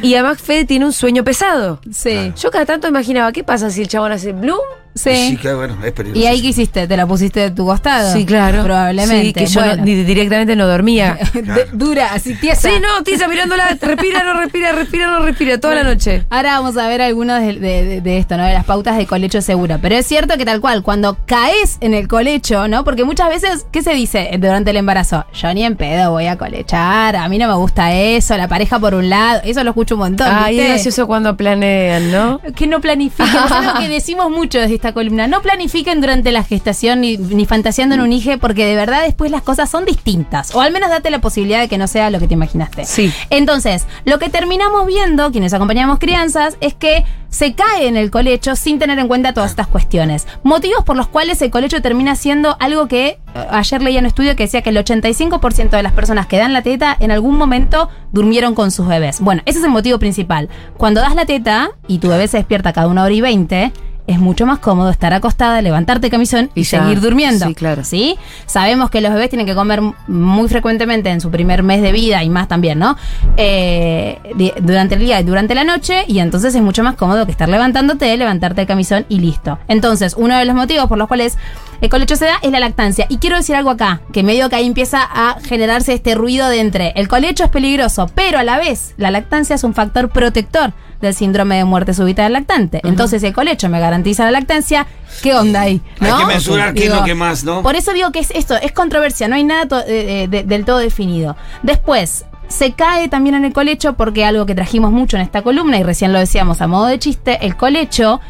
Y 0.02 0.14
además 0.14 0.40
Fede 0.40 0.64
tiene 0.64 0.84
un 0.84 0.92
sueño 0.92 1.24
pesado. 1.24 1.80
Sí. 1.92 2.32
Yo 2.36 2.50
cada 2.50 2.66
tanto 2.66 2.88
imaginaba, 2.88 3.32
¿qué 3.32 3.44
pasa 3.44 3.70
si 3.70 3.82
el 3.82 3.88
chabón 3.88 4.12
hace 4.12 4.32
bloom? 4.32 4.60
Sí. 4.94 5.14
Sí, 5.30 5.36
claro, 5.36 5.58
bueno, 5.58 5.76
es 5.84 5.92
peligroso. 5.92 6.20
¿Y 6.22 6.26
ahí 6.26 6.42
qué 6.42 6.48
hiciste? 6.48 6.86
¿Te 6.88 6.96
la 6.96 7.06
pusiste 7.06 7.40
de 7.40 7.50
tu 7.52 7.64
costado? 7.64 8.12
Sí, 8.12 8.24
claro. 8.26 8.64
Probablemente. 8.64 9.26
Sí, 9.26 9.32
que 9.32 9.46
yo 9.46 9.60
no- 9.60 9.66
Bueno. 9.68 9.84
ni- 9.84 10.02
directamente 10.04 10.56
no 10.56 10.66
dormía. 10.66 11.16
De- 11.32 11.66
dura, 11.72 12.12
así 12.12 12.34
tiesa. 12.34 12.68
Sí, 12.68 12.74
no, 12.80 13.02
Tisa 13.04 13.28
mirándola, 13.28 13.76
respira, 13.80 14.24
no 14.24 14.34
respira, 14.40 14.72
respira, 14.72 15.06
no 15.06 15.20
respira, 15.24 15.58
toda 15.58 15.76
la 15.76 15.84
noche. 15.84 16.24
Ahora 16.30 16.58
vamos 16.58 16.76
a 16.76 16.88
ver 16.88 17.02
algunos 17.02 17.40
de, 17.40 18.00
de- 18.00 18.18
esto, 18.18 18.36
¿no? 18.36 18.44
De 18.44 18.52
las 18.52 18.64
pautas 18.64 18.96
de 18.96 19.06
colecho 19.06 19.40
segura. 19.40 19.78
Pero 19.80 19.94
es 19.96 20.06
cierto 20.06 20.36
que 20.36 20.44
tal 20.44 20.60
cual, 20.60 20.82
cuando 20.82 21.16
caes 21.24 21.78
en 21.80 21.94
el 21.94 22.08
colecho, 22.08 22.66
¿no? 22.68 22.82
Porque 22.84 23.04
muchas 23.04 23.28
veces, 23.28 23.66
¿qué 23.70 23.82
se 23.82 23.94
dice 23.94 24.28
durante 24.38 24.70
el 24.70 24.76
embarazo? 24.76 25.24
Yo 25.32 25.54
ni 25.54 25.64
en 25.64 25.76
pedo 25.76 26.10
voy 26.10 26.26
a 26.26 26.36
colechar, 26.36 27.14
a 27.16 27.28
mí 27.28 27.38
no 27.38 27.46
me 27.48 27.54
gusta 27.54 27.92
eso, 27.94 28.36
la 28.36 28.48
pareja 28.48 28.78
por 28.80 28.94
un 28.94 29.08
lado, 29.08 29.40
eso 29.44 29.62
lo 29.62 29.70
escucho 29.70 29.94
un 29.94 30.00
montón. 30.00 30.26
Ay, 30.30 30.54
es 30.54 30.58
¿viste? 30.58 30.68
gracioso 30.74 31.06
cuando 31.06 31.36
planean, 31.36 32.10
¿no? 32.10 32.40
Que 32.56 32.66
no 32.66 32.80
planifiquen, 32.80 33.26
es 33.46 33.52
algo 33.52 33.78
que 33.78 33.88
decimos 33.88 34.30
mucho 34.30 34.58
desde 34.58 34.79
esta 34.80 34.92
columna. 34.92 35.26
No 35.26 35.42
planifiquen 35.42 36.00
durante 36.00 36.32
la 36.32 36.42
gestación 36.42 37.02
ni, 37.02 37.18
ni 37.18 37.44
fantaseando 37.44 37.94
en 37.94 38.00
un 38.00 38.12
hijo, 38.12 38.38
porque 38.38 38.64
de 38.64 38.74
verdad 38.74 39.02
después 39.04 39.30
las 39.30 39.42
cosas 39.42 39.70
son 39.70 39.84
distintas. 39.84 40.54
O 40.54 40.60
al 40.60 40.72
menos 40.72 40.88
date 40.88 41.10
la 41.10 41.20
posibilidad 41.20 41.60
de 41.60 41.68
que 41.68 41.78
no 41.78 41.86
sea 41.86 42.10
lo 42.10 42.18
que 42.18 42.26
te 42.26 42.34
imaginaste. 42.34 42.84
Sí. 42.86 43.12
Entonces, 43.28 43.86
lo 44.04 44.18
que 44.18 44.30
terminamos 44.30 44.86
viendo, 44.86 45.30
quienes 45.30 45.52
acompañamos 45.52 45.98
crianzas, 45.98 46.56
es 46.60 46.74
que 46.74 47.04
se 47.28 47.54
cae 47.54 47.86
en 47.86 47.96
el 47.96 48.10
colecho 48.10 48.56
sin 48.56 48.78
tener 48.78 48.98
en 48.98 49.06
cuenta 49.06 49.32
todas 49.32 49.50
estas 49.50 49.68
cuestiones. 49.68 50.26
Motivos 50.42 50.84
por 50.84 50.96
los 50.96 51.08
cuales 51.08 51.40
el 51.42 51.50
colecho 51.50 51.80
termina 51.80 52.16
siendo 52.16 52.56
algo 52.58 52.88
que 52.88 53.06
eh, 53.08 53.18
ayer 53.50 53.82
leía 53.82 54.00
un 54.00 54.06
estudio 54.06 54.34
que 54.34 54.44
decía 54.44 54.62
que 54.62 54.70
el 54.70 54.76
85% 54.76 55.70
de 55.70 55.82
las 55.82 55.92
personas 55.92 56.26
que 56.26 56.38
dan 56.38 56.52
la 56.52 56.62
teta 56.62 56.96
en 56.98 57.10
algún 57.10 57.36
momento 57.36 57.88
durmieron 58.12 58.54
con 58.54 58.70
sus 58.70 58.88
bebés. 58.88 59.20
Bueno, 59.20 59.42
ese 59.46 59.58
es 59.58 59.64
el 59.64 59.70
motivo 59.70 59.98
principal. 59.98 60.48
Cuando 60.76 61.00
das 61.00 61.14
la 61.14 61.24
teta 61.24 61.70
y 61.86 61.98
tu 61.98 62.08
bebé 62.08 62.26
se 62.28 62.38
despierta 62.38 62.72
cada 62.72 62.88
una 62.88 63.04
hora 63.04 63.14
y 63.14 63.20
veinte, 63.20 63.72
es 64.06 64.18
mucho 64.18 64.46
más 64.46 64.58
cómodo 64.58 64.90
estar 64.90 65.12
acostada, 65.12 65.62
levantarte 65.62 66.10
camisón 66.10 66.50
y, 66.54 66.60
Y 66.60 66.64
ya. 66.64 66.82
seguir 66.82 67.00
durmiendo. 67.00 67.46
Sí, 67.46 67.54
claro. 67.54 67.84
¿Sí? 67.84 68.16
Sabemos 68.46 68.90
que 68.90 69.00
los 69.00 69.12
bebés 69.12 69.30
tienen 69.30 69.46
que 69.46 69.54
comer 69.54 69.80
muy 70.08 70.48
frecuentemente 70.48 71.10
en 71.10 71.20
su 71.20 71.30
primer 71.30 71.62
mes 71.62 71.82
de 71.82 71.92
vida 71.92 72.22
y 72.24 72.30
más 72.30 72.48
también, 72.48 72.78
¿no? 72.78 72.96
Eh, 73.36 74.18
durante 74.62 74.94
el 74.96 75.00
día 75.00 75.20
y 75.20 75.24
durante 75.24 75.54
la 75.54 75.64
noche, 75.64 76.04
y 76.08 76.18
entonces 76.18 76.54
es 76.54 76.62
mucho 76.62 76.82
más 76.82 76.96
cómodo 76.96 77.24
que 77.26 77.32
estar 77.32 77.48
levantándote, 77.48 78.16
levantarte 78.16 78.62
el 78.62 78.66
camisón 78.66 79.06
y 79.08 79.20
listo. 79.20 79.58
Entonces, 79.68 80.14
uno 80.16 80.36
de 80.36 80.44
los 80.44 80.54
motivos 80.54 80.86
por 80.86 80.98
los 80.98 81.08
cuales 81.08 81.36
el 81.80 81.88
colecho 81.88 82.16
se 82.16 82.26
da 82.26 82.38
es 82.42 82.50
la 82.50 82.60
lactancia. 82.60 83.06
Y 83.08 83.18
quiero 83.18 83.36
decir 83.36 83.56
algo 83.56 83.70
acá, 83.70 84.00
que 84.12 84.22
medio 84.22 84.48
que 84.48 84.56
ahí 84.56 84.66
empieza 84.66 85.02
a 85.02 85.36
generarse 85.40 85.94
este 85.94 86.14
ruido 86.14 86.48
de 86.48 86.60
entre 86.60 86.92
el 86.96 87.08
colecho 87.08 87.44
es 87.44 87.50
peligroso, 87.50 88.10
pero 88.14 88.38
a 88.38 88.44
la 88.44 88.58
vez 88.58 88.94
la 88.96 89.10
lactancia 89.10 89.54
es 89.54 89.64
un 89.64 89.74
factor 89.74 90.10
protector 90.10 90.72
del 91.00 91.14
síndrome 91.14 91.56
de 91.56 91.64
muerte 91.64 91.94
súbita 91.94 92.24
del 92.24 92.32
lactante. 92.34 92.80
Entonces, 92.84 93.20
si 93.22 93.28
el 93.28 93.34
colecho 93.34 93.68
me 93.68 93.80
garantiza 93.80 94.24
la 94.24 94.30
lactancia, 94.32 94.86
¿qué 95.22 95.34
onda 95.34 95.62
ahí? 95.62 95.80
Hay 96.00 96.12
que 96.18 96.26
mensurar 96.26 96.74
qué 96.74 96.84
es 96.86 96.94
lo 96.94 97.04
que 97.04 97.14
más, 97.14 97.44
¿no? 97.44 97.62
Por 97.62 97.76
eso 97.76 97.92
digo 97.92 98.10
que 98.12 98.18
es 98.20 98.30
esto, 98.32 98.54
es 98.56 98.72
controversia, 98.72 99.28
no 99.28 99.34
hay 99.36 99.44
nada 99.44 99.66
to- 99.66 99.80
eh, 99.80 100.24
eh, 100.24 100.28
de- 100.28 100.44
del 100.44 100.64
todo 100.64 100.78
definido. 100.78 101.36
Después, 101.62 102.24
se 102.48 102.72
cae 102.72 103.08
también 103.08 103.36
en 103.36 103.44
el 103.44 103.52
colecho 103.52 103.92
porque 103.94 104.24
algo 104.24 104.44
que 104.44 104.54
trajimos 104.54 104.90
mucho 104.90 105.16
en 105.16 105.22
esta 105.22 105.42
columna, 105.42 105.78
y 105.78 105.82
recién 105.84 106.12
lo 106.12 106.18
decíamos 106.18 106.60
a 106.60 106.66
modo 106.66 106.86
de 106.86 106.98
chiste, 106.98 107.38
el 107.46 107.56
colecho 107.56 108.20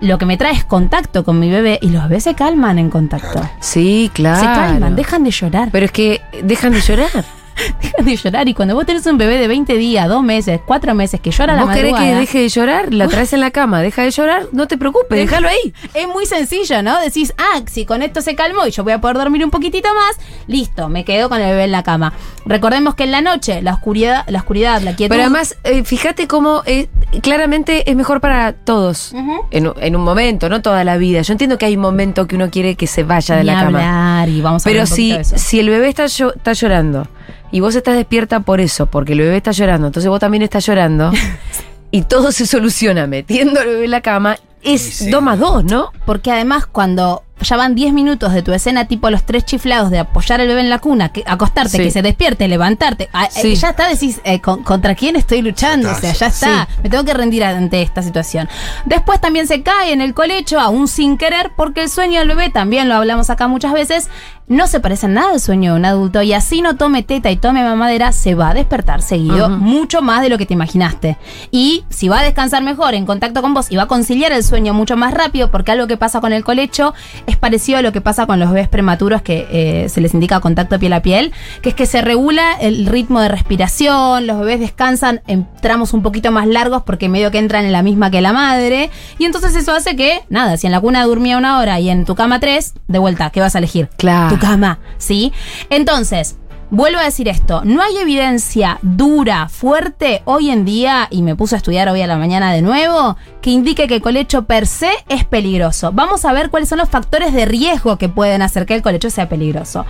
lo 0.00 0.18
que 0.18 0.26
me 0.26 0.36
trae 0.36 0.52
es 0.52 0.64
contacto 0.64 1.24
con 1.24 1.38
mi 1.40 1.50
bebé 1.50 1.78
y 1.80 1.88
los 1.88 2.02
bebés 2.04 2.24
se 2.24 2.34
calman 2.34 2.78
en 2.78 2.90
contacto. 2.90 3.40
Sí, 3.60 4.10
claro. 4.12 4.40
Se 4.40 4.44
calman, 4.44 4.94
dejan 4.94 5.24
de 5.24 5.30
llorar. 5.30 5.68
Pero 5.72 5.86
es 5.86 5.92
que 5.92 6.20
dejan 6.42 6.72
de 6.72 6.80
llorar. 6.82 7.24
dejan 7.82 8.04
de 8.04 8.16
llorar. 8.16 8.48
Y 8.48 8.54
cuando 8.54 8.74
vos 8.74 8.86
tenés 8.86 9.06
un 9.06 9.18
bebé 9.18 9.38
de 9.38 9.48
20 9.48 9.76
días, 9.76 10.08
2 10.08 10.22
meses, 10.22 10.60
4 10.66 10.94
meses 10.94 11.20
que 11.20 11.30
llora 11.30 11.54
la 11.54 11.64
¿Vos 11.64 11.74
querés 11.74 11.92
madrugada, 11.92 12.14
que 12.14 12.20
deje 12.20 12.38
de 12.40 12.48
llorar? 12.48 12.94
La 12.94 13.08
traes 13.08 13.32
en 13.32 13.40
la 13.40 13.50
cama, 13.50 13.82
deja 13.82 14.02
de 14.02 14.10
llorar, 14.10 14.46
no 14.52 14.66
te 14.68 14.76
preocupes, 14.78 15.18
déjalo 15.18 15.48
ahí. 15.48 15.72
Es 15.94 16.06
muy 16.08 16.26
sencillo, 16.26 16.82
¿no? 16.82 17.00
Decís, 17.00 17.32
ah, 17.38 17.60
si 17.66 17.84
con 17.86 18.02
esto 18.02 18.20
se 18.20 18.34
calmó 18.34 18.66
y 18.66 18.70
yo 18.70 18.84
voy 18.84 18.92
a 18.92 19.00
poder 19.00 19.16
dormir 19.16 19.44
un 19.44 19.50
poquitito 19.50 19.88
más, 19.94 20.16
listo, 20.46 20.88
me 20.88 21.04
quedo 21.04 21.28
con 21.28 21.40
el 21.40 21.48
bebé 21.50 21.64
en 21.64 21.72
la 21.72 21.82
cama. 21.82 22.12
Recordemos 22.44 22.94
que 22.94 23.04
en 23.04 23.10
la 23.12 23.20
noche, 23.20 23.62
la 23.62 23.74
oscuridad, 23.74 24.24
la 24.28 24.38
oscuridad, 24.40 24.80
la 24.82 24.94
quietud. 24.94 25.12
Pero 25.14 25.22
además, 25.22 25.56
eh, 25.64 25.82
fíjate 25.84 26.26
cómo 26.28 26.62
eh, 26.66 26.88
claramente 27.22 27.90
es 27.90 27.96
mejor 27.96 28.20
para 28.20 28.52
todos. 28.52 29.12
En, 29.50 29.66
un- 29.68 29.74
en 29.80 29.96
un 29.96 30.02
momento, 30.02 30.48
no 30.48 30.62
toda 30.62 30.84
la 30.84 30.96
vida. 30.96 31.22
Yo 31.22 31.32
entiendo 31.32 31.58
que 31.58 31.66
hay 31.66 31.74
un 31.76 31.82
momento 31.82 32.26
que 32.26 32.36
uno 32.36 32.50
quiere 32.50 32.74
que 32.76 32.86
se 32.86 33.02
vaya 33.02 33.36
de 33.36 33.42
Ni 33.42 33.46
la 33.48 33.54
cama. 33.64 33.78
hablar, 33.78 34.28
y 34.28 34.40
vamos 34.40 34.64
a 34.66 34.70
Pero 34.70 34.86
si, 34.86 35.12
poquito 35.12 35.16
de 35.16 35.22
eso. 35.22 35.38
si 35.38 35.60
el 35.60 35.68
bebé 35.70 35.88
está, 35.88 36.04
está 36.04 36.52
llorando 36.52 37.06
y 37.50 37.60
vos 37.60 37.74
estás 37.74 37.96
despierta 37.96 38.40
por 38.40 38.60
eso, 38.60 38.86
porque 38.86 39.12
el 39.12 39.20
bebé 39.20 39.36
está 39.36 39.52
llorando, 39.52 39.86
entonces 39.86 40.08
vos 40.08 40.20
también 40.20 40.42
estás 40.42 40.66
llorando 40.66 41.12
y 41.90 42.02
todo 42.02 42.32
se 42.32 42.46
soluciona 42.46 43.06
metiendo 43.06 43.60
al 43.60 43.66
bebé 43.66 43.84
en 43.86 43.90
la 43.90 44.00
cama, 44.00 44.36
es 44.62 44.80
Sí, 44.82 44.90
sí. 45.04 45.10
dos 45.10 45.22
más 45.22 45.38
dos, 45.38 45.64
¿no? 45.64 45.92
Porque 46.04 46.30
además 46.32 46.66
cuando 46.66 47.22
ya 47.40 47.56
van 47.56 47.74
10 47.74 47.92
minutos 47.92 48.32
de 48.32 48.42
tu 48.42 48.52
escena, 48.52 48.86
tipo 48.86 49.10
los 49.10 49.24
tres 49.24 49.44
chiflados 49.44 49.90
de 49.90 49.98
apoyar 49.98 50.40
al 50.40 50.48
bebé 50.48 50.60
en 50.60 50.70
la 50.70 50.78
cuna, 50.78 51.10
que, 51.10 51.22
acostarte, 51.26 51.76
Sí. 51.76 51.78
que 51.78 51.90
se 51.90 52.02
despierte, 52.02 52.48
levantarte. 52.48 53.08
ah, 53.12 53.26
eh, 53.26 53.28
Sí. 53.42 53.54
ya 53.56 53.70
está, 53.70 53.88
decís, 53.88 54.20
eh, 54.24 54.40
con- 54.40 54.62
¿contra 54.62 54.94
quién 54.94 55.16
estoy 55.16 55.42
luchando? 55.42 55.88
Ya 55.90 55.96
o 55.96 56.00
sea, 56.00 56.10
está, 56.12 56.18
ya 56.18 56.26
está. 56.28 56.68
Me 56.82 56.88
tengo 56.88 57.04
que 57.04 57.12
rendir 57.14 57.44
ante 57.44 57.82
esta 57.82 58.02
situación. 58.02 58.48
Después 58.86 59.20
también 59.20 59.46
se 59.46 59.62
cae 59.62 59.92
en 59.92 60.00
el 60.00 60.14
colecho, 60.14 60.58
aún 60.60 60.88
sin 60.88 61.18
querer, 61.18 61.52
porque 61.56 61.82
el 61.82 61.90
sueño 61.90 62.20
del 62.20 62.28
bebé, 62.28 62.50
también 62.50 62.88
lo 62.88 62.94
hablamos 62.94 63.28
acá 63.30 63.48
muchas 63.48 63.72
veces, 63.72 64.08
no 64.48 64.66
se 64.68 64.78
parece 64.80 65.06
en 65.06 65.14
nada 65.14 65.32
al 65.32 65.40
sueño 65.40 65.72
de 65.72 65.78
un 65.80 65.84
adulto. 65.84 66.22
Y 66.22 66.32
así 66.32 66.62
no 66.62 66.76
tome 66.76 67.02
teta 67.02 67.30
y 67.30 67.36
tome 67.36 67.62
mamadera, 67.64 68.12
se 68.12 68.34
va 68.34 68.50
a 68.50 68.54
despertar 68.54 69.02
seguido, 69.02 69.48
mucho 69.48 70.02
más 70.02 70.22
de 70.22 70.28
lo 70.28 70.38
que 70.38 70.46
te 70.46 70.54
imaginaste. 70.54 71.18
Y 71.50 71.84
si 71.90 72.08
va 72.08 72.20
a 72.20 72.22
descansar 72.22 72.62
mejor 72.62 72.94
en 72.94 73.06
contacto 73.06 73.42
con 73.42 73.54
vos 73.54 73.66
y 73.70 73.76
va 73.76 73.82
a 73.84 73.86
conciliar 73.88 74.32
el 74.32 74.44
sueño 74.44 74.72
mucho 74.72 74.96
más 74.96 75.12
rápido, 75.12 75.50
porque 75.50 75.72
algo 75.72 75.86
que 75.88 75.96
pasa 75.96 76.20
con 76.20 76.32
el 76.32 76.44
colecho 76.44 76.94
es 77.26 77.36
parecido 77.36 77.78
a 77.78 77.82
lo 77.82 77.92
que 77.92 78.00
pasa 78.00 78.26
con 78.26 78.38
los 78.40 78.50
bebés 78.50 78.68
prematuros 78.68 79.22
que 79.22 79.46
eh, 79.50 79.88
se 79.88 80.00
les 80.00 80.14
indica 80.14 80.40
contacto 80.40 80.78
piel 80.78 80.92
a 80.92 81.02
piel, 81.02 81.32
que 81.62 81.70
es 81.70 81.74
que 81.74 81.86
se 81.86 82.02
regula 82.02 82.52
el 82.60 82.86
ritmo 82.86 83.20
de 83.20 83.28
respiración, 83.28 84.26
los 84.26 84.40
bebés 84.40 84.60
descansan 84.60 85.22
en 85.26 85.46
tramos 85.60 85.92
un 85.92 86.02
poquito 86.02 86.30
más 86.30 86.46
largos 86.46 86.82
porque 86.84 87.08
medio 87.08 87.30
que 87.30 87.38
entran 87.38 87.64
en 87.64 87.72
la 87.72 87.82
misma 87.82 88.10
que 88.10 88.20
la 88.20 88.32
madre, 88.32 88.90
y 89.18 89.24
entonces 89.24 89.54
eso 89.56 89.72
hace 89.72 89.96
que, 89.96 90.22
nada, 90.28 90.56
si 90.56 90.66
en 90.66 90.72
la 90.72 90.80
cuna 90.80 91.04
durmía 91.04 91.36
una 91.36 91.58
hora 91.58 91.80
y 91.80 91.90
en 91.90 92.04
tu 92.04 92.14
cama 92.14 92.40
tres, 92.40 92.74
de 92.88 92.98
vuelta, 92.98 93.30
¿qué 93.30 93.40
vas 93.40 93.54
a 93.54 93.58
elegir? 93.58 93.88
Claro. 93.96 94.34
Tu 94.34 94.40
cama, 94.40 94.78
¿sí? 94.98 95.32
Entonces, 95.70 96.36
Vuelvo 96.76 96.98
a 96.98 97.04
decir 97.04 97.26
esto, 97.26 97.62
no 97.64 97.80
hay 97.80 97.96
evidencia 97.96 98.78
dura, 98.82 99.48
fuerte 99.48 100.20
hoy 100.26 100.50
en 100.50 100.66
día, 100.66 101.08
y 101.10 101.22
me 101.22 101.34
puse 101.34 101.54
a 101.54 101.56
estudiar 101.56 101.88
hoy 101.88 102.02
a 102.02 102.06
la 102.06 102.18
mañana 102.18 102.52
de 102.52 102.60
nuevo, 102.60 103.16
que 103.40 103.48
indique 103.48 103.88
que 103.88 103.94
el 103.94 104.02
colecho 104.02 104.42
per 104.42 104.66
se 104.66 104.90
es 105.08 105.24
peligroso. 105.24 105.92
Vamos 105.92 106.26
a 106.26 106.34
ver 106.34 106.50
cuáles 106.50 106.68
son 106.68 106.76
los 106.76 106.90
factores 106.90 107.32
de 107.32 107.46
riesgo 107.46 107.96
que 107.96 108.10
pueden 108.10 108.42
hacer 108.42 108.66
que 108.66 108.74
el 108.74 108.82
colecho 108.82 109.08
sea 109.08 109.26
peligroso. 109.26 109.86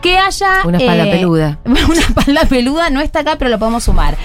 Que 0.00 0.16
haya... 0.16 0.62
Una 0.64 0.78
espalda 0.78 1.04
peluda. 1.04 1.58
Una 1.66 2.00
espalda 2.00 2.46
peluda 2.48 2.88
no 2.88 3.02
está 3.02 3.18
acá, 3.20 3.36
pero 3.36 3.50
lo 3.50 3.58
podemos 3.58 3.84
sumar. 3.84 4.16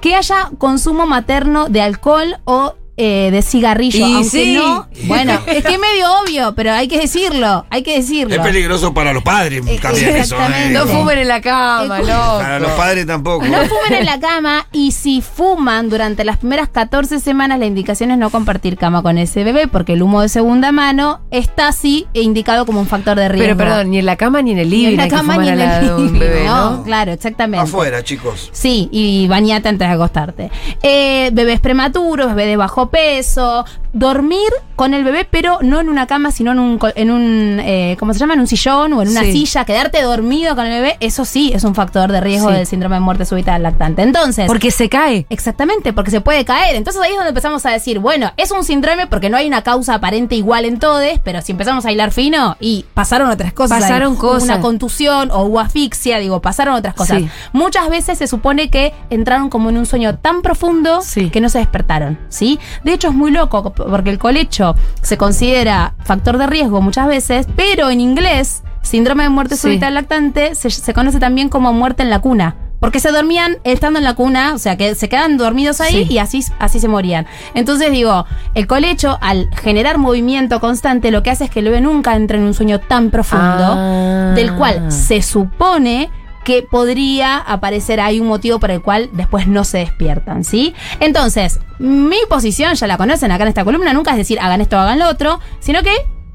Que 0.00 0.16
haya 0.16 0.50
consumo 0.58 1.06
materno 1.06 1.68
de 1.68 1.80
alcohol 1.80 2.38
o 2.42 2.74
eh, 2.96 3.30
de 3.32 3.42
cigarrillo, 3.42 3.98
Y 4.06 4.12
aunque 4.14 4.28
sí. 4.30 4.54
no... 4.54 4.86
Bueno, 5.04 5.32
es 5.46 5.64
que 5.64 5.74
es 5.74 5.78
medio 5.80 6.06
obvio, 6.22 6.54
pero 6.54 6.72
hay 6.72 6.88
que 6.88 6.98
decirlo, 6.98 7.64
hay 7.70 7.82
que 7.82 7.96
decirlo. 7.96 8.34
Es 8.34 8.40
peligroso 8.40 8.92
para 8.92 9.12
los 9.12 9.22
padres 9.22 9.62
Eh, 9.66 9.78
también 9.80 10.08
eso. 10.10 10.34
exactamente. 10.36 10.68
¿eh? 10.68 10.72
No 10.72 10.86
fumen 10.86 11.18
en 11.18 11.28
la 11.28 11.40
cama, 11.40 11.98
loco. 12.00 12.38
Para 12.38 12.58
los 12.58 12.70
padres 12.72 13.06
tampoco. 13.06 13.46
No 13.46 13.58
fumen 13.64 13.94
en 14.00 14.04
la 14.06 14.20
cama 14.20 14.66
y 14.72 14.92
si 14.92 15.22
fuman 15.22 15.88
durante 15.88 16.24
las 16.24 16.36
primeras 16.38 16.68
14 16.68 17.18
semanas, 17.20 17.58
la 17.58 17.66
indicación 17.66 18.10
es 18.10 18.18
no 18.18 18.30
compartir 18.30 18.76
cama 18.76 19.02
con 19.02 19.18
ese 19.18 19.42
bebé 19.44 19.68
porque 19.68 19.94
el 19.94 20.02
humo 20.02 20.20
de 20.22 20.28
segunda 20.28 20.70
mano 20.72 21.20
está 21.30 21.68
así 21.68 22.06
indicado 22.12 22.66
como 22.66 22.80
un 22.80 22.86
factor 22.86 23.18
de 23.18 23.28
riesgo. 23.28 23.56
Pero 23.56 23.70
perdón, 23.70 23.90
ni 23.90 23.98
en 23.98 24.06
la 24.06 24.16
cama 24.16 24.42
ni 24.42 24.52
en 24.52 24.58
el 24.58 24.70
Ni 24.70 24.76
living 24.76 24.90
en 24.92 24.96
la 24.98 25.08
cama 25.08 25.36
ni 25.38 25.48
en 25.48 25.60
el 25.60 25.96
living. 25.96 26.18
bebé, 26.18 26.44
no, 26.44 26.70
¿no? 26.78 26.82
claro, 26.84 27.12
exactamente. 27.12 27.64
Afuera, 27.64 28.02
chicos. 28.04 28.50
Sí, 28.52 28.88
y 28.92 29.26
bañate 29.28 29.68
antes 29.68 29.88
de 29.88 29.94
acostarte. 29.94 30.50
Eh, 30.82 31.30
bebés 31.32 31.60
prematuros, 31.60 32.28
bebé 32.28 32.46
de 32.46 32.56
bajo 32.56 32.81
peso. 32.86 33.64
Dormir 33.92 34.48
con 34.76 34.94
el 34.94 35.04
bebé, 35.04 35.26
pero 35.30 35.58
no 35.60 35.78
en 35.80 35.88
una 35.88 36.06
cama, 36.06 36.30
sino 36.32 36.52
en 36.52 36.58
un, 36.58 36.78
en 36.94 37.10
un 37.10 37.60
eh, 37.60 37.96
¿cómo 37.98 38.12
se 38.14 38.18
llama? 38.20 38.34
En 38.34 38.40
un 38.40 38.46
sillón 38.46 38.92
o 38.94 39.02
en 39.02 39.08
una 39.08 39.20
Sí. 39.22 39.32
silla. 39.32 39.64
Quedarte 39.64 40.00
dormido 40.02 40.56
con 40.56 40.66
el 40.66 40.72
bebé, 40.72 40.96
eso 41.00 41.24
sí 41.24 41.52
es 41.54 41.62
un 41.64 41.74
factor 41.74 42.10
de 42.10 42.20
riesgo 42.20 42.48
Sí. 42.48 42.54
del 42.56 42.66
síndrome 42.66 42.96
de 42.96 43.00
muerte 43.00 43.24
súbita 43.26 43.52
del 43.52 43.62
lactante. 43.64 44.02
Entonces, 44.02 44.46
Porque 44.46 44.70
se 44.70 44.88
cae. 44.88 45.26
Exactamente, 45.28 45.92
porque 45.92 46.10
se 46.10 46.20
puede 46.20 46.44
caer. 46.44 46.74
Entonces 46.76 47.02
ahí 47.02 47.10
es 47.10 47.16
donde 47.16 47.28
empezamos 47.30 47.64
a 47.66 47.70
decir, 47.70 47.98
bueno, 47.98 48.32
es 48.36 48.50
un 48.50 48.64
síndrome 48.64 49.06
porque 49.06 49.28
no 49.30 49.36
hay 49.36 49.46
una 49.46 49.62
causa 49.62 49.94
aparente 49.94 50.34
igual 50.36 50.64
en 50.64 50.78
todos, 50.78 51.02
pero 51.22 51.42
si 51.42 51.52
empezamos 51.52 51.84
a 51.86 51.92
hilar 51.92 52.10
fino 52.12 52.56
y 52.60 52.84
pasaron 52.94 53.30
otras 53.30 53.52
cosas. 53.52 53.80
Pasaron 53.80 54.12
ahí, 54.12 54.18
cosas. 54.18 54.44
Una 54.44 54.60
contusión 54.60 55.30
o 55.30 55.42
hubo 55.44 55.60
asfixia, 55.60 56.18
digo, 56.18 56.40
pasaron 56.40 56.74
otras 56.74 56.94
cosas. 56.94 57.18
Sí. 57.18 57.28
Muchas 57.52 57.88
veces 57.90 58.18
se 58.18 58.26
supone 58.26 58.70
que 58.70 58.92
entraron 59.10 59.48
como 59.50 59.68
en 59.70 59.76
un 59.76 59.86
sueño 59.86 60.16
tan 60.16 60.42
profundo 60.42 61.00
que 61.32 61.40
no 61.40 61.48
se 61.48 61.58
despertaron, 61.58 62.18
¿sí? 62.28 62.58
De 62.84 62.92
hecho 62.94 63.08
es 63.08 63.14
muy 63.14 63.30
loco 63.30 63.72
porque 63.88 64.10
el 64.10 64.18
colecho 64.18 64.74
se 65.02 65.16
considera 65.16 65.94
factor 66.04 66.38
de 66.38 66.46
riesgo 66.46 66.80
muchas 66.80 67.06
veces, 67.06 67.46
pero 67.56 67.90
en 67.90 68.00
inglés, 68.00 68.62
síndrome 68.82 69.22
de 69.24 69.28
muerte 69.28 69.56
Sí. 69.56 69.62
súbita 69.62 69.86
del 69.86 69.94
lactante 69.94 70.54
se, 70.54 70.70
se 70.70 70.92
conoce 70.94 71.18
también 71.20 71.48
como 71.48 71.72
muerte 71.72 72.02
en 72.02 72.10
la 72.10 72.18
cuna. 72.20 72.56
Porque 72.80 72.98
se 72.98 73.12
dormían 73.12 73.58
estando 73.62 74.00
en 74.00 74.04
la 74.04 74.14
cuna, 74.14 74.54
o 74.54 74.58
sea, 74.58 74.76
que 74.76 74.96
se 74.96 75.08
quedan 75.08 75.36
dormidos 75.36 75.80
ahí 75.80 76.04
Sí. 76.04 76.14
y 76.14 76.18
así, 76.18 76.44
así 76.58 76.80
se 76.80 76.88
morían. 76.88 77.26
Entonces 77.54 77.92
digo, 77.92 78.26
el 78.54 78.66
colecho, 78.66 79.18
al 79.20 79.48
generar 79.54 79.98
movimiento 79.98 80.58
constante, 80.58 81.12
lo 81.12 81.22
que 81.22 81.30
hace 81.30 81.44
es 81.44 81.50
que 81.50 81.60
el 81.60 81.66
bebé 81.66 81.80
nunca 81.80 82.16
entre 82.16 82.38
en 82.38 82.44
un 82.44 82.54
sueño 82.54 82.80
tan 82.80 83.10
profundo, 83.10 83.44
Ah. 83.76 84.32
del 84.34 84.52
cual 84.54 84.90
se 84.90 85.22
supone 85.22 86.10
que 86.44 86.62
podría 86.62 87.38
aparecer 87.38 88.00
ahí 88.00 88.20
un 88.20 88.28
motivo 88.28 88.58
por 88.58 88.70
el 88.70 88.82
cual 88.82 89.10
después 89.12 89.46
no 89.46 89.64
se 89.64 89.78
despiertan, 89.78 90.44
¿sí? 90.44 90.74
Entonces, 91.00 91.60
mi 91.78 92.18
posición, 92.28 92.74
ya 92.74 92.86
la 92.86 92.96
conocen 92.96 93.30
acá 93.30 93.44
en 93.44 93.48
esta 93.48 93.64
columna, 93.64 93.92
nunca 93.92 94.12
es 94.12 94.16
decir 94.16 94.40
hagan 94.40 94.60
esto 94.60 94.76
o 94.76 94.80
hagan 94.80 94.98
lo 94.98 95.08
otro, 95.08 95.40
sino 95.60 95.82
que 95.82 95.92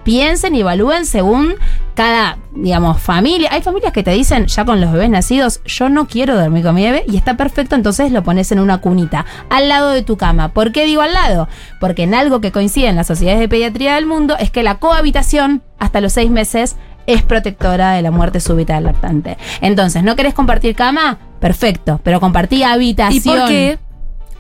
piensen 0.08 0.56
y 0.56 0.62
evalúen 0.62 1.06
según 1.06 1.56
cada, 1.94 2.38
digamos, 2.54 3.02
familia. 3.02 3.50
Hay 3.52 3.62
familias 3.62 3.92
que 3.92 4.04
te 4.04 4.12
dicen, 4.12 4.48
ya 4.48 4.64
con 4.64 4.80
los 4.80 4.94
bebés 4.94 5.10
nacidos, 5.10 5.60
yo 5.66 5.90
no 5.90 6.08
quiero 6.08 6.38
dormir 6.38 6.64
con 6.64 6.76
mi 6.76 6.84
bebé 6.84 7.04
y 7.10 7.18
está 7.18 7.36
perfecto, 7.36 7.76
entonces 7.76 8.14
lo 8.14 8.24
pones 8.24 8.50
en 8.54 8.62
una 8.62 8.78
cunita, 8.78 9.26
al 9.50 9.68
lado 9.68 9.90
de 9.90 10.04
tu 10.04 10.16
cama. 10.16 10.54
¿Por 10.54 10.72
qué 10.72 10.86
digo 10.86 11.02
al 11.02 11.12
lado? 11.12 11.50
Porque 11.82 12.04
en 12.04 12.14
algo 12.14 12.40
que 12.40 12.54
coincide 12.54 12.88
en 12.88 12.96
las 12.96 13.08
sociedades 13.08 13.42
de 13.42 13.50
pediatría 13.50 13.96
del 13.96 14.06
mundo 14.06 14.38
es 14.40 14.50
que 14.50 14.64
la 14.64 14.76
cohabitación 14.76 15.62
hasta 15.78 16.00
los 16.00 16.14
seis 16.14 16.32
meses 16.32 16.78
es 17.08 17.24
protectora 17.24 17.94
de 17.94 18.02
la 18.04 18.12
muerte 18.12 18.40
súbita 18.40 18.76
del 18.76 18.84
lactante. 18.84 19.38
Entonces, 19.62 20.04
¿no 20.04 20.16
querés 20.16 20.34
compartir 20.34 20.76
cama? 20.76 21.18
Perfecto, 21.40 22.00
pero 22.04 22.20
compartí 22.20 22.58
¿Y 22.58 22.64
habitación. 22.64 23.40
por 23.40 23.48
qué? 23.48 23.80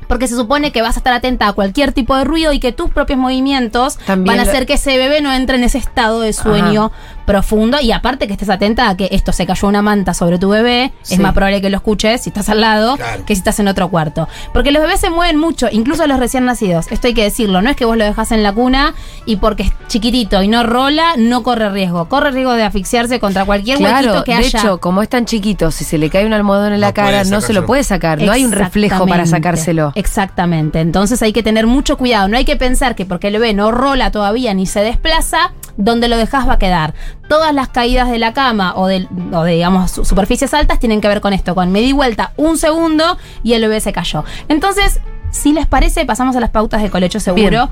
Porque 0.07 0.27
se 0.27 0.35
supone 0.35 0.71
que 0.71 0.81
vas 0.81 0.95
a 0.95 0.99
estar 0.99 1.13
atenta 1.13 1.47
a 1.47 1.53
cualquier 1.53 1.91
tipo 1.91 2.15
de 2.15 2.23
ruido 2.23 2.53
y 2.53 2.59
que 2.59 2.71
tus 2.71 2.89
propios 2.89 3.19
movimientos 3.19 3.97
También 4.05 4.37
van 4.37 4.45
a 4.45 4.49
hacer 4.49 4.65
que 4.65 4.73
ese 4.73 4.97
bebé 4.97 5.21
no 5.21 5.33
entre 5.33 5.57
en 5.57 5.63
ese 5.63 5.77
estado 5.79 6.21
de 6.21 6.31
sueño 6.31 6.91
profundo. 7.27 7.77
Y 7.79 7.91
aparte 7.91 8.25
que 8.25 8.33
estés 8.33 8.49
atenta 8.49 8.89
a 8.89 8.95
que 8.97 9.09
esto 9.11 9.31
se 9.33 9.45
cayó 9.45 9.67
una 9.67 9.83
manta 9.83 10.15
sobre 10.15 10.39
tu 10.39 10.49
bebé, 10.49 10.91
Sí. 11.03 11.13
es 11.15 11.19
más 11.19 11.33
probable 11.33 11.61
que 11.61 11.69
lo 11.69 11.77
escuches 11.77 12.21
si 12.21 12.29
estás 12.29 12.47
al 12.49 12.61
lado 12.61 12.95
Claro. 12.95 13.25
que 13.25 13.35
si 13.35 13.39
estás 13.39 13.59
en 13.59 13.67
otro 13.67 13.89
cuarto. 13.89 14.27
Porque 14.53 14.71
los 14.71 14.81
bebés 14.81 14.99
se 15.01 15.09
mueven 15.11 15.37
mucho, 15.37 15.67
incluso 15.71 16.07
los 16.07 16.17
recién 16.19 16.45
nacidos. 16.45 16.87
Esto 16.89 17.07
hay 17.07 17.13
que 17.13 17.23
decirlo. 17.23 17.61
No 17.61 17.69
es 17.69 17.75
que 17.75 17.85
vos 17.85 17.97
lo 17.97 18.05
dejas 18.05 18.31
en 18.31 18.41
la 18.43 18.53
cuna 18.53 18.95
y 19.25 19.35
porque 19.35 19.63
es 19.63 19.71
chiquitito 19.89 20.41
y 20.41 20.47
no 20.47 20.63
rola, 20.63 21.15
no 21.17 21.43
corre 21.43 21.69
riesgo. 21.69 22.07
Corre 22.07 22.31
riesgo 22.31 22.53
de 22.53 22.63
asfixiarse 22.63 23.19
contra 23.19 23.43
cualquier 23.45 23.77
Claro, 23.77 24.07
huequito 24.07 24.23
que 24.23 24.31
de 24.31 24.37
haya. 24.37 24.59
hecho, 24.59 24.79
como 24.79 25.01
es 25.01 25.09
tan 25.09 25.25
chiquito, 25.25 25.69
si 25.71 25.83
se 25.83 25.97
le 25.97 26.09
cae 26.09 26.25
un 26.25 26.31
almohadón 26.33 26.71
en 26.73 26.79
la 26.81 26.87
No 26.87 26.93
cara, 26.93 27.23
no 27.25 27.41
se 27.41 27.51
lo 27.53 27.65
puede 27.65 27.83
sacar. 27.83 28.21
No 28.21 28.31
hay 28.31 28.45
un 28.45 28.53
reflejo 28.53 29.05
para 29.05 29.25
sacárselo. 29.25 29.91
Exactamente. 29.95 30.79
Entonces 30.79 31.21
hay 31.21 31.33
que 31.33 31.43
tener 31.43 31.67
mucho 31.67 31.97
cuidado. 31.97 32.29
No 32.29 32.37
hay 32.37 32.45
que 32.45 32.55
pensar 32.55 32.95
que 32.95 33.05
porque 33.05 33.27
el 33.27 33.33
bebé 33.33 33.53
no 33.53 33.71
rola 33.71 34.11
todavía 34.11 34.53
ni 34.53 34.65
se 34.65 34.79
desplaza, 34.79 35.51
donde 35.75 36.07
lo 36.07 36.17
dejas 36.17 36.47
va 36.47 36.53
a 36.53 36.59
quedar. 36.59 36.93
Todas 37.27 37.53
las 37.53 37.67
caídas 37.69 38.09
de 38.09 38.19
la 38.19 38.33
cama 38.33 38.73
o 38.75 38.87
de, 38.87 39.07
o 39.33 39.43
de, 39.43 39.53
digamos, 39.53 39.91
su- 39.91 40.05
superficies 40.05 40.53
altas 40.53 40.79
tienen 40.79 41.01
que 41.01 41.07
ver 41.07 41.19
con 41.21 41.33
esto, 41.33 41.55
con 41.55 41.71
me 41.71 41.81
di 41.81 41.91
vuelta 41.91 42.31
un 42.37 42.57
segundo 42.57 43.17
y 43.43 43.53
el 43.53 43.61
bebé 43.61 43.79
se 43.81 43.91
cayó. 43.93 44.23
Entonces, 44.47 44.99
si 45.31 45.51
les 45.53 45.67
parece, 45.67 46.05
pasamos 46.05 46.35
a 46.35 46.39
las 46.39 46.49
pautas 46.51 46.81
de 46.81 46.89
colecho 46.89 47.19
seguro. 47.19 47.49
Bien. 47.49 47.69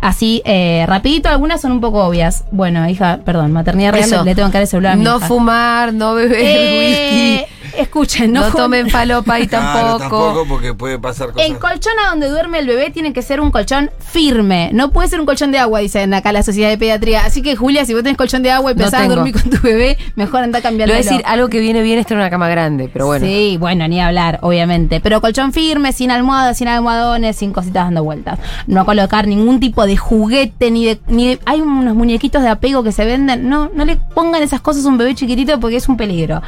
Así, 0.00 0.42
eh, 0.44 0.84
rapidito, 0.86 1.28
algunas 1.28 1.60
son 1.60 1.72
un 1.72 1.80
poco 1.80 2.04
obvias. 2.04 2.44
Bueno, 2.52 2.88
hija, 2.88 3.18
perdón, 3.24 3.50
maternidad 3.52 3.92
real, 3.92 4.04
Eso. 4.04 4.22
le 4.24 4.34
tengo 4.34 4.48
que 4.48 4.52
dar 4.54 4.62
el 4.62 4.68
celular 4.68 4.92
a 4.92 4.96
mi 4.96 5.02
No 5.04 5.16
hija. 5.16 5.26
fumar, 5.26 5.92
no 5.92 6.14
beber 6.14 6.38
Eh, 6.40 7.46
whisky. 7.48 7.54
Escuchen, 7.78 8.32
no, 8.32 8.48
No, 8.48 8.52
tomen 8.54 8.90
falopa 8.90 9.38
y 9.40 9.46
Claro, 9.48 9.98
tampoco. 9.98 10.24
tampoco 10.26 10.46
porque 10.48 10.74
puede 10.74 10.98
pasar 10.98 11.32
cosas. 11.32 11.48
El 11.48 11.58
colchón 11.58 11.92
a 12.04 12.10
donde 12.10 12.28
duerme 12.28 12.58
el 12.58 12.66
bebé 12.66 12.90
tiene 12.90 13.12
que 13.12 13.22
ser 13.22 13.40
un 13.40 13.50
colchón 13.50 13.90
firme. 13.98 14.70
No 14.72 14.90
puede 14.90 15.08
ser 15.08 15.20
un 15.20 15.26
colchón 15.26 15.52
de 15.52 15.58
agua, 15.58 15.80
dicen 15.80 16.12
acá 16.14 16.32
la 16.32 16.42
Sociedad 16.42 16.68
de 16.70 16.78
Pediatría. 16.78 17.24
Así 17.24 17.42
que, 17.42 17.56
Julia, 17.56 17.84
si 17.84 17.94
vos 17.94 18.02
tenés 18.02 18.16
colchón 18.18 18.42
de 18.42 18.50
agua 18.50 18.72
y 18.72 18.74
No 18.74 18.82
pensás 18.82 19.02
tengo. 19.02 19.14
dormir 19.16 19.34
con 19.40 19.50
tu 19.50 19.58
bebé, 19.62 19.96
mejor 20.16 20.42
anda 20.42 20.58
Lo 20.58 20.62
cambiando. 20.62 20.92
voy 20.94 21.00
a 21.00 21.04
decir, 21.04 21.22
algo 21.26 21.48
que 21.48 21.60
viene 21.60 21.82
bien 21.82 21.98
es 21.98 22.06
tener 22.06 22.20
una 22.20 22.30
cama 22.30 22.48
grande, 22.48 22.88
pero 22.92 23.06
bueno. 23.06 23.24
Sí, 23.26 23.56
bueno, 23.58 23.86
ni 23.88 24.00
hablar, 24.00 24.38
obviamente. 24.42 25.00
Pero 25.00 25.20
colchón 25.20 25.52
firme, 25.52 25.92
sin 25.92 26.10
almohadas, 26.10 26.58
sin 26.58 26.68
almohadones, 26.68 27.36
sin 27.36 27.52
cositas 27.52 27.84
dando 27.84 28.02
vueltas. 28.04 28.38
No 28.66 28.84
colocar 28.84 29.26
ningún 29.26 29.60
tipo 29.60 29.86
de 29.86 29.96
juguete, 29.96 30.70
ni 30.70 30.84
de, 30.84 30.98
ni 31.08 31.28
de- 31.28 31.40
Hay 31.46 31.60
unos 31.60 31.94
muñequitos 31.94 32.42
de 32.42 32.48
apego 32.48 32.82
que 32.82 32.92
se 32.92 33.04
venden. 33.04 33.48
No, 33.48 33.70
no 33.74 33.84
le 33.84 33.96
pongan 33.96 34.42
esas 34.42 34.60
cosas 34.60 34.84
a 34.84 34.88
un 34.88 34.98
bebé 34.98 35.14
chiquitito 35.14 35.58
porque 35.60 35.76
es 35.76 35.88
un 35.88 35.96
peligro. 35.96 36.42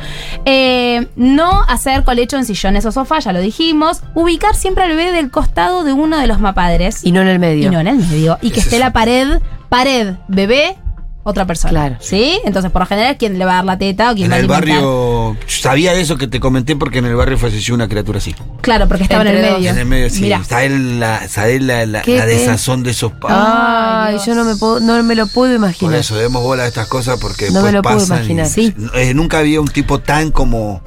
Eh, 0.44 1.06
no 1.20 1.62
hacer 1.68 2.02
colecho 2.02 2.38
en 2.38 2.46
sillones 2.46 2.86
o 2.86 2.92
sofás, 2.92 3.24
ya 3.24 3.32
lo 3.34 3.40
dijimos. 3.40 4.00
Ubicar 4.14 4.56
siempre 4.56 4.84
al 4.84 4.90
bebé 4.96 5.12
del 5.12 5.30
costado 5.30 5.84
de 5.84 5.92
uno 5.92 6.18
de 6.18 6.26
los 6.26 6.40
mapadres. 6.40 7.04
Y 7.04 7.12
no 7.12 7.20
en 7.20 7.28
el 7.28 7.38
medio. 7.38 7.66
Y 7.68 7.70
no 7.70 7.78
en 7.78 7.88
el 7.88 7.96
medio. 7.98 8.38
Y 8.40 8.50
que 8.50 8.60
esté 8.60 8.76
es- 8.76 8.80
la 8.80 8.92
pared, 8.94 9.38
pared, 9.68 10.14
bebé, 10.28 10.76
otra 11.22 11.46
persona. 11.46 11.70
Claro. 11.72 11.96
¿Sí? 12.00 12.40
Entonces, 12.46 12.70
por 12.70 12.80
lo 12.80 12.86
general, 12.86 13.18
¿quién 13.18 13.38
le 13.38 13.44
va 13.44 13.52
a 13.52 13.54
dar 13.56 13.64
la 13.66 13.76
teta 13.78 14.10
o 14.10 14.14
quién 14.14 14.24
En 14.24 14.30
va 14.32 14.36
a 14.36 14.38
el 14.38 14.44
alimentar? 14.50 14.82
barrio, 14.82 15.36
sabía 15.46 15.92
eso 15.92 16.16
que 16.16 16.26
te 16.26 16.40
comenté 16.40 16.74
porque 16.76 17.00
en 17.00 17.04
el 17.04 17.14
barrio 17.14 17.36
falleció 17.36 17.74
una 17.74 17.86
criatura 17.86 18.16
así. 18.16 18.34
Claro, 18.62 18.88
porque 18.88 19.02
estaba 19.02 19.20
en 19.20 19.28
el 19.28 19.34
Entre 19.36 19.50
dos. 19.50 19.58
medio. 19.58 19.70
En 19.72 19.78
el 19.78 19.84
medio, 19.86 20.08
sí. 20.08 20.22
Mira. 20.22 20.42
Sabés 20.42 20.70
la, 20.72 21.28
sabés 21.28 21.60
la, 21.62 21.84
la, 21.84 22.00
¿Qué 22.00 22.16
la 22.16 22.24
desazón 22.24 22.82
de 22.82 22.92
esos 22.92 23.12
padres. 23.12 23.36
Ay, 23.38 24.14
Dios. 24.14 24.24
yo 24.24 24.34
no 24.34 24.44
me 24.44 24.56
puedo, 24.56 24.80
no 24.80 25.02
me 25.02 25.14
lo 25.14 25.26
puedo 25.26 25.52
Por 25.52 25.56
imaginar. 25.66 25.96
eso 25.96 26.16
demos 26.16 26.42
bola 26.42 26.62
a 26.62 26.66
estas 26.66 26.88
cosas 26.88 27.18
porque 27.20 27.48
No 27.50 27.62
después 27.62 27.64
me 27.64 27.72
lo 27.72 27.82
puedo 27.82 27.98
pasan. 27.98 28.16
y- 28.16 28.20
imaginar. 28.20 28.46
Sí. 28.46 28.74
Eh, 28.94 29.12
nunca 29.12 29.38
había 29.40 29.60
un 29.60 29.68
tipo 29.68 29.98
tan 30.00 30.30
como 30.30 30.82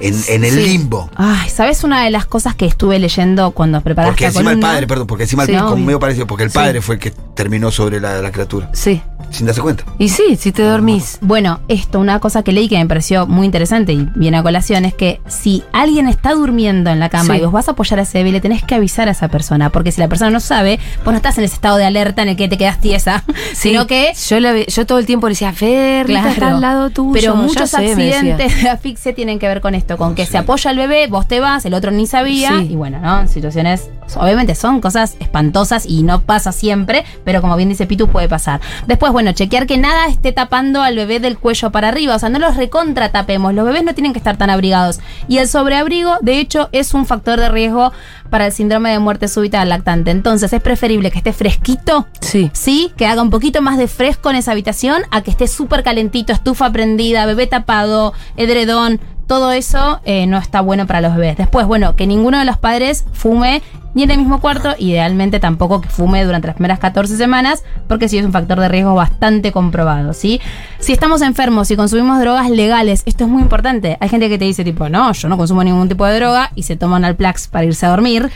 en, 0.00 0.14
en 0.28 0.44
el 0.44 0.54
Sí. 0.54 0.66
limbo. 0.66 1.10
Ay, 1.16 1.48
¿sabes 1.50 1.84
una 1.84 2.04
de 2.04 2.10
las 2.10 2.26
cosas 2.26 2.54
que 2.54 2.66
estuve 2.66 2.98
leyendo 2.98 3.50
cuando 3.52 3.80
preparé 3.80 4.08
Porque 4.08 4.26
encima 4.26 4.52
el 4.52 4.60
padre, 4.60 4.86
perdón, 4.86 5.06
porque 5.06 5.24
encima 5.24 5.44
Sí, 5.46 5.52
el 5.54 5.60
como 5.60 5.76
medio 5.84 5.98
parecido, 6.00 6.26
porque 6.26 6.44
el 6.44 6.50
padre 6.50 6.80
fue 6.80 6.96
el 6.96 7.00
que 7.00 7.12
terminó 7.38 7.70
sobre 7.70 8.00
la, 8.00 8.20
la 8.20 8.32
criatura, 8.32 8.68
Sí. 8.72 9.00
sin 9.30 9.46
darse 9.46 9.60
cuenta. 9.60 9.84
Y 9.96 10.08
sí, 10.08 10.34
si 10.36 10.50
te 10.50 10.62
dormís. 10.64 11.18
Bueno, 11.20 11.60
esto, 11.68 12.00
una 12.00 12.18
cosa 12.18 12.42
que 12.42 12.50
leí 12.52 12.68
que 12.68 12.76
me 12.78 12.86
pareció 12.86 13.28
muy 13.28 13.46
interesante 13.46 13.92
y 13.92 14.08
viene 14.16 14.38
a 14.38 14.42
colación 14.42 14.84
es 14.84 14.92
que 14.92 15.20
si 15.28 15.62
alguien 15.72 16.08
está 16.08 16.32
durmiendo 16.34 16.90
en 16.90 16.98
la 16.98 17.08
cama 17.10 17.34
Sí. 17.34 17.40
y 17.40 17.44
vos 17.44 17.52
vas 17.52 17.68
a 17.68 17.72
apoyar 17.72 18.00
a 18.00 18.02
ese 18.02 18.18
bebé, 18.18 18.32
le 18.32 18.40
tenés 18.40 18.64
que 18.64 18.74
avisar 18.74 19.06
a 19.06 19.12
esa 19.12 19.28
persona, 19.28 19.70
porque 19.70 19.92
si 19.92 20.00
la 20.00 20.08
persona 20.08 20.30
no 20.32 20.40
sabe, 20.40 20.80
vos 21.04 21.12
no 21.12 21.16
estás 21.16 21.38
en 21.38 21.44
ese 21.44 21.54
estado 21.54 21.76
de 21.76 21.84
alerta 21.84 22.22
en 22.22 22.30
el 22.30 22.36
que 22.36 22.48
te 22.48 22.58
quedas 22.58 22.80
tiesa, 22.80 23.22
Sí, 23.52 23.68
sino 23.70 23.86
que 23.86 24.12
yo, 24.28 24.40
la 24.40 24.56
yo 24.66 24.84
todo 24.86 24.98
el 24.98 25.06
tiempo 25.06 25.28
le 25.28 25.32
decía, 25.34 25.52
Fer, 25.52 26.10
está 26.10 26.48
al 26.48 26.60
lado 26.60 26.90
tuyo. 26.90 27.12
Pero 27.12 27.36
muchos 27.36 27.70
sé, 27.70 27.76
accidentes 27.76 28.62
de 28.64 28.68
asfixia 28.68 29.14
tienen 29.14 29.38
que 29.38 29.46
ver 29.46 29.60
con 29.60 29.76
esto, 29.76 29.96
con 29.96 30.16
que 30.16 30.26
se 30.26 30.38
apoya 30.38 30.72
el 30.72 30.76
bebé, 30.78 31.06
vos 31.06 31.28
te 31.28 31.38
vas, 31.38 31.64
el 31.66 31.74
otro 31.74 31.92
ni 31.92 32.08
sabía, 32.08 32.58
Sí. 32.58 32.68
y 32.72 32.74
bueno, 32.74 32.98
¿no? 32.98 33.28
Situaciones, 33.28 33.88
obviamente 34.16 34.56
son 34.56 34.80
cosas 34.80 35.14
espantosas 35.20 35.86
y 35.86 36.02
no 36.02 36.22
pasa 36.22 36.50
siempre, 36.50 37.04
pero 37.28 37.42
como 37.42 37.56
bien 37.56 37.68
dice 37.68 37.84
Pitu, 37.84 38.08
puede 38.08 38.26
pasar. 38.26 38.62
Después, 38.86 39.12
bueno, 39.12 39.32
chequear 39.32 39.66
que 39.66 39.76
nada 39.76 40.06
esté 40.06 40.32
tapando 40.32 40.80
al 40.80 40.96
bebé 40.96 41.20
del 41.20 41.36
cuello 41.36 41.70
para 41.70 41.88
arriba, 41.88 42.16
o 42.16 42.18
sea, 42.18 42.30
no 42.30 42.38
los 42.38 42.56
recontratapemos, 42.56 43.52
los 43.52 43.66
bebés 43.66 43.84
no 43.84 43.92
tienen 43.92 44.14
que 44.14 44.18
estar 44.18 44.38
tan 44.38 44.48
abrigados. 44.48 44.98
Y 45.28 45.36
el 45.36 45.46
sobreabrigo, 45.46 46.16
de 46.22 46.38
hecho, 46.38 46.70
es 46.72 46.94
un 46.94 47.04
factor 47.04 47.38
de 47.38 47.50
riesgo 47.50 47.92
para 48.30 48.46
el 48.46 48.52
síndrome 48.52 48.92
de 48.92 48.98
muerte 48.98 49.28
súbita 49.28 49.60
del 49.60 49.68
lactante. 49.68 50.10
Entonces, 50.10 50.50
es 50.54 50.62
preferible 50.62 51.10
que 51.10 51.18
esté 51.18 51.34
fresquito 51.34 52.06
Sí. 52.22 52.50
Sí, 52.54 52.92
que 52.96 53.06
haga 53.06 53.20
un 53.20 53.28
poquito 53.28 53.60
más 53.60 53.76
de 53.76 53.88
fresco 53.88 54.30
en 54.30 54.36
esa 54.36 54.52
habitación 54.52 55.02
a 55.10 55.20
que 55.20 55.30
esté 55.30 55.48
súper 55.48 55.82
calentito, 55.82 56.32
estufa 56.32 56.72
prendida, 56.72 57.26
bebé 57.26 57.46
tapado, 57.46 58.14
edredón. 58.38 59.00
Todo 59.28 59.52
eso 59.52 60.00
eh, 60.04 60.26
no 60.26 60.38
está 60.38 60.62
bueno 60.62 60.86
para 60.86 61.02
los 61.02 61.14
bebés. 61.14 61.36
Después, 61.36 61.66
bueno, 61.66 61.94
que 61.94 62.06
ninguno 62.06 62.38
de 62.38 62.46
los 62.46 62.56
padres 62.56 63.04
fume 63.12 63.62
ni 63.94 64.02
en 64.02 64.10
el 64.10 64.18
mismo 64.18 64.40
cuarto, 64.40 64.74
idealmente 64.78 65.38
tampoco 65.38 65.80
que 65.80 65.88
fume 65.88 66.24
durante 66.24 66.46
las 66.46 66.56
primeras 66.56 66.78
14 66.78 67.16
semanas, 67.16 67.62
porque 67.88 68.08
sí 68.08 68.16
es 68.16 68.24
un 68.24 68.32
factor 68.32 68.58
de 68.58 68.68
riesgo 68.68 68.94
bastante 68.94 69.52
comprobado, 69.52 70.12
¿sí? 70.14 70.40
Si 70.78 70.92
estamos 70.92 71.20
enfermos 71.20 71.70
y 71.70 71.76
consumimos 71.76 72.20
drogas 72.20 72.48
legales, 72.48 73.02
esto 73.06 73.24
es 73.24 73.30
muy 73.30 73.42
importante. 73.42 73.98
Hay 74.00 74.08
gente 74.08 74.28
que 74.28 74.38
te 74.38 74.46
dice 74.46 74.64
tipo, 74.64 74.88
no, 74.88 75.12
yo 75.12 75.28
no 75.28 75.36
consumo 75.36 75.62
ningún 75.62 75.88
tipo 75.88 76.06
de 76.06 76.16
droga 76.16 76.50
y 76.54 76.62
se 76.62 76.76
toman 76.76 77.04
Alplax 77.04 77.48
para 77.48 77.66
irse 77.66 77.84
a 77.84 77.90
dormir. 77.90 78.30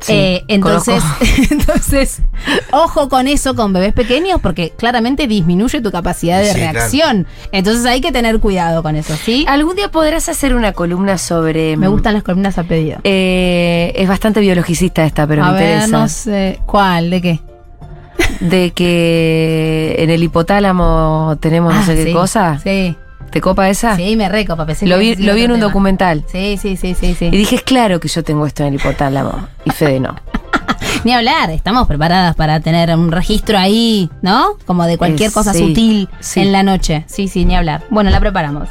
Sí, 0.00 0.12
Eh, 0.12 0.44
entonces, 0.48 1.02
entonces, 1.50 2.22
ojo 2.72 3.08
con 3.08 3.26
eso 3.26 3.54
con 3.56 3.72
bebés 3.72 3.92
pequeños 3.92 4.40
porque 4.40 4.70
claramente 4.76 5.26
disminuye 5.26 5.80
tu 5.80 5.90
capacidad 5.90 6.38
de 6.40 6.46
Sí, 6.52 6.54
claro. 6.58 6.72
reacción. 6.78 7.26
Entonces 7.52 7.84
hay 7.86 8.00
que 8.00 8.12
tener 8.12 8.38
cuidado 8.38 8.82
con 8.82 8.94
eso, 8.96 9.14
¿sí? 9.16 9.44
¿Algún 9.48 9.76
día 9.76 9.90
podrás 9.90 10.28
hacer 10.28 10.54
una 10.54 10.72
columna 10.72 11.18
sobre... 11.18 11.76
Me 11.76 11.88
gustan 11.88 12.14
las 12.14 12.22
columnas 12.22 12.58
a 12.58 12.64
pedido. 12.64 12.98
Eh, 13.04 13.92
es 13.96 14.08
bastante 14.08 14.40
biologicista 14.40 15.04
esta, 15.04 15.26
pero 15.26 15.44
a 15.44 15.52
me 15.52 15.58
ver, 15.58 15.70
interesa. 15.74 15.98
no 15.98 16.08
sé. 16.08 16.60
¿Cuál? 16.66 17.10
¿De 17.10 17.20
qué? 17.20 17.40
De 18.40 18.70
que 18.72 19.96
en 19.98 20.10
el 20.10 20.22
hipotálamo 20.22 21.36
tenemos 21.40 21.72
no 21.74 21.80
Ah, 21.80 21.84
sé 21.86 21.94
qué 21.96 22.04
sí, 22.04 22.12
cosa. 22.12 22.58
Sí. 22.62 22.96
¿Te 23.30 23.40
copa 23.40 23.68
esa? 23.68 23.96
Sí, 23.96 24.16
me 24.16 24.28
recopa. 24.28 24.64
pensé 24.66 24.86
Lo 24.86 24.98
vi, 24.98 25.14
lo 25.16 25.34
vi 25.34 25.42
en 25.44 25.50
un 25.52 25.56
tema. 25.58 25.66
documental. 25.68 26.24
Sí, 26.30 26.58
sí, 26.60 26.76
sí, 26.76 26.94
sí, 26.94 27.14
sí. 27.14 27.26
Y 27.26 27.30
dije, 27.36 27.56
es 27.56 27.62
claro 27.62 28.00
que 28.00 28.08
yo 28.08 28.22
tengo 28.24 28.46
esto 28.46 28.62
en 28.62 28.70
el 28.70 28.74
hipotálamo. 28.76 29.48
Y 29.64 29.70
Fede 29.70 30.00
no. 30.00 30.14
Ni 31.04 31.12
hablar, 31.12 31.50
estamos 31.50 31.86
preparadas 31.86 32.34
para 32.34 32.60
tener 32.60 32.90
un 32.96 33.12
registro 33.12 33.56
ahí, 33.58 34.10
¿no? 34.22 34.56
Como 34.66 34.84
de 34.84 34.98
cualquier 34.98 35.30
Eh, 35.30 35.32
cosa 35.32 35.52
sí, 35.52 35.60
sutil 35.68 36.08
sí. 36.20 36.40
en 36.40 36.52
la 36.52 36.62
noche. 36.62 37.04
Sí, 37.06 37.28
sí, 37.28 37.44
ni 37.44 37.54
hablar. 37.54 37.84
Bueno, 37.90 38.10
la 38.10 38.18
preparamos. 38.18 38.68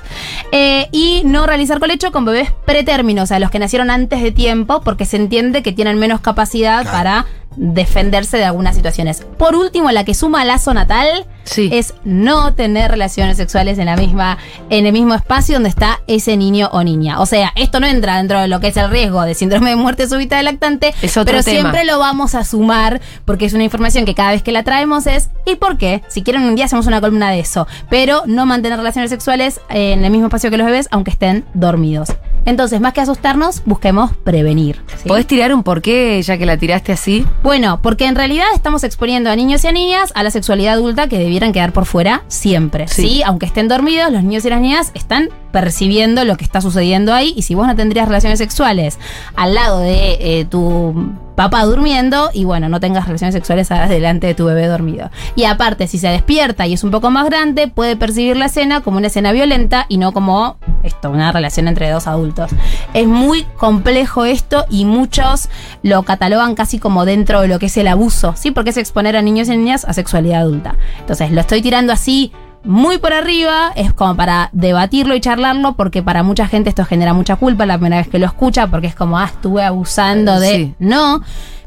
Eh, 0.51 0.87
y 0.91 1.21
no 1.25 1.45
realizar 1.45 1.79
colecho 1.79 2.11
con 2.11 2.25
bebés 2.25 2.51
pretérminos, 2.65 3.23
o 3.23 3.27
sea, 3.27 3.39
los 3.39 3.49
que 3.51 3.59
nacieron 3.59 3.89
antes 3.89 4.21
de 4.21 4.31
tiempo, 4.31 4.81
porque 4.81 5.05
se 5.05 5.15
entiende 5.17 5.63
que 5.63 5.71
tienen 5.71 5.97
menos 5.99 6.19
capacidad 6.19 6.81
Claro. 6.81 6.97
para 6.97 7.25
defenderse 7.57 8.37
de 8.37 8.45
algunas 8.45 8.75
situaciones. 8.75 9.25
Por 9.37 9.55
último, 9.55 9.91
la 9.91 10.03
que 10.05 10.13
suma 10.13 10.45
lazo 10.45 10.73
natal 10.73 11.25
Sí. 11.43 11.69
es 11.71 11.93
no 12.03 12.53
tener 12.55 12.91
relaciones 12.91 13.37
sexuales 13.37 13.77
en 13.79 13.85
la 13.85 13.95
misma 13.95 14.37
en 14.69 14.85
el 14.85 14.91
mismo 14.91 15.13
espacio 15.13 15.55
donde 15.55 15.69
está 15.69 16.01
ese 16.07 16.35
niño 16.35 16.69
o 16.73 16.83
niña. 16.83 17.21
O 17.21 17.25
sea, 17.25 17.53
esto 17.55 17.79
no 17.79 17.87
entra 17.87 18.17
dentro 18.17 18.41
de 18.41 18.47
lo 18.49 18.59
que 18.59 18.67
es 18.67 18.77
el 18.77 18.89
riesgo 18.89 19.21
de 19.23 19.33
síndrome 19.33 19.69
de 19.69 19.75
muerte 19.77 20.07
súbita 20.09 20.35
del 20.37 20.45
lactante, 20.45 20.93
Es 21.01 21.15
otro 21.15 21.31
pero 21.31 21.43
tema. 21.43 21.59
siempre 21.61 21.85
lo 21.85 21.99
vamos 21.99 22.35
a 22.35 22.43
sumar 22.43 22.99
porque 23.25 23.45
es 23.45 23.53
una 23.53 23.63
información 23.63 24.03
que 24.05 24.13
cada 24.13 24.31
vez 24.31 24.43
que 24.43 24.51
la 24.51 24.63
traemos 24.63 25.07
es 25.07 25.29
¿y 25.45 25.55
por 25.55 25.77
qué? 25.77 26.03
Si 26.09 26.21
quieren 26.21 26.43
un 26.43 26.55
día 26.55 26.65
hacemos 26.65 26.85
una 26.85 26.99
columna 26.99 27.31
de 27.31 27.39
eso, 27.39 27.65
pero 27.89 28.23
no 28.25 28.45
mantener 28.45 28.77
relaciones 28.77 29.09
sexuales 29.09 29.61
en 29.69 30.03
el 30.03 30.11
mismo 30.11 30.27
espacio 30.27 30.49
que 30.51 30.57
los 30.57 30.65
bebés 30.67 30.87
aunque 30.91 31.11
estén 31.11 31.45
dormidos. 31.53 32.09
Entonces, 32.47 32.79
más 32.79 32.93
que 32.93 33.01
asustarnos, 33.01 33.61
busquemos 33.65 34.11
prevenir. 34.23 34.81
¿sí? 34.95 35.09
¿Podés 35.09 35.27
tirar 35.27 35.53
un 35.53 35.63
porqué 35.63 36.21
ya 36.21 36.37
que 36.37 36.45
la 36.45 36.55
tiraste 36.55 36.93
así? 36.93 37.25
Bueno, 37.43 37.81
porque 37.83 38.05
en 38.05 38.15
realidad 38.15 38.45
estamos 38.55 38.85
exponiendo 38.85 39.29
a 39.29 39.35
niños 39.35 39.65
y 39.65 39.67
a 39.67 39.73
niñas 39.73 40.13
a 40.15 40.23
la 40.23 40.31
sexualidad 40.31 40.75
adulta 40.75 41.09
que 41.09 41.19
debieran 41.19 41.51
quedar 41.51 41.73
por 41.73 41.85
fuera 41.85 42.23
siempre. 42.29 42.87
Sí. 42.87 43.01
Sí. 43.01 43.23
Aunque 43.25 43.47
estén 43.47 43.67
dormidos, 43.67 44.13
los 44.13 44.23
niños 44.23 44.45
y 44.45 44.49
las 44.49 44.61
niñas 44.61 44.91
están 44.93 45.29
percibiendo 45.51 46.25
lo 46.25 46.37
que 46.37 46.43
está 46.43 46.61
sucediendo 46.61 47.13
ahí 47.13 47.33
y 47.35 47.43
si 47.43 47.55
vos 47.55 47.67
no 47.67 47.75
tendrías 47.75 48.07
relaciones 48.07 48.39
sexuales 48.39 48.99
al 49.35 49.55
lado 49.55 49.79
de 49.79 50.17
eh, 50.19 50.45
tu 50.45 51.15
papá 51.37 51.65
durmiendo 51.65 52.31
y 52.33 52.45
bueno, 52.45 52.67
no 52.67 52.79
tengas 52.79 53.05
relaciones 53.05 53.35
sexuales 53.35 53.69
delante 53.69 54.25
de 54.25 54.33
tu 54.33 54.45
bebé 54.45 54.65
dormido. 54.65 55.11
Y 55.35 55.43
aparte, 55.43 55.87
si 55.87 55.99
se 55.99 56.07
despierta 56.07 56.65
y 56.65 56.73
es 56.73 56.83
un 56.83 56.89
poco 56.89 57.11
más 57.11 57.25
grande, 57.27 57.67
puede 57.67 57.95
percibir 57.95 58.35
la 58.37 58.47
escena 58.47 58.81
como 58.81 58.97
una 58.97 59.07
escena 59.07 59.31
violenta 59.31 59.85
y 59.87 59.99
no 59.99 60.13
como 60.13 60.57
esto, 60.81 61.11
una 61.11 61.31
relación 61.31 61.67
entre 61.67 61.91
dos 61.91 62.07
adultos. 62.07 62.49
Es 62.95 63.07
muy 63.07 63.43
complejo 63.55 64.25
esto 64.25 64.65
y 64.71 64.85
muchos 64.85 65.49
lo 65.83 66.01
catalogan 66.01 66.55
casi 66.55 66.79
como 66.79 67.05
dentro 67.05 67.41
de 67.41 67.47
lo 67.47 67.59
que 67.59 67.67
es 67.67 67.77
el 67.77 67.87
abuso, 67.87 68.33
¿sí? 68.35 68.49
Porque 68.49 68.71
es 68.71 68.77
exponer 68.77 69.15
a 69.15 69.21
niños 69.21 69.47
y 69.47 69.57
niñas 69.57 69.85
a 69.85 69.93
sexualidad 69.93 70.41
adulta. 70.41 70.75
Entonces, 70.99 71.31
lo 71.31 71.41
estoy 71.41 71.61
tirando 71.61 71.93
así 71.93 72.31
muy 72.67 72.97
por 72.97 73.13
arriba, 73.13 73.71
es 73.75 73.93
como 73.93 74.15
para 74.15 74.49
debatirlo 74.51 75.15
y 75.15 75.21
charlarlo, 75.21 75.73
porque 75.73 76.03
para 76.03 76.21
mucha 76.21 76.47
gente 76.47 76.69
esto 76.69 76.85
genera 76.85 77.13
mucha 77.13 77.37
culpa 77.37 77.65
la 77.65 77.77
primera 77.77 77.97
vez 77.97 78.07
que 78.07 78.19
lo 78.19 78.25
escucha, 78.25 78.67
porque 78.67 78.87
es 78.87 78.95
como, 78.95 79.17
ah, 79.17 79.25
estuve 79.25 79.63
abusando 79.63 80.39
de... 80.39 80.49
Sí. 80.49 80.75
No, 80.77 81.21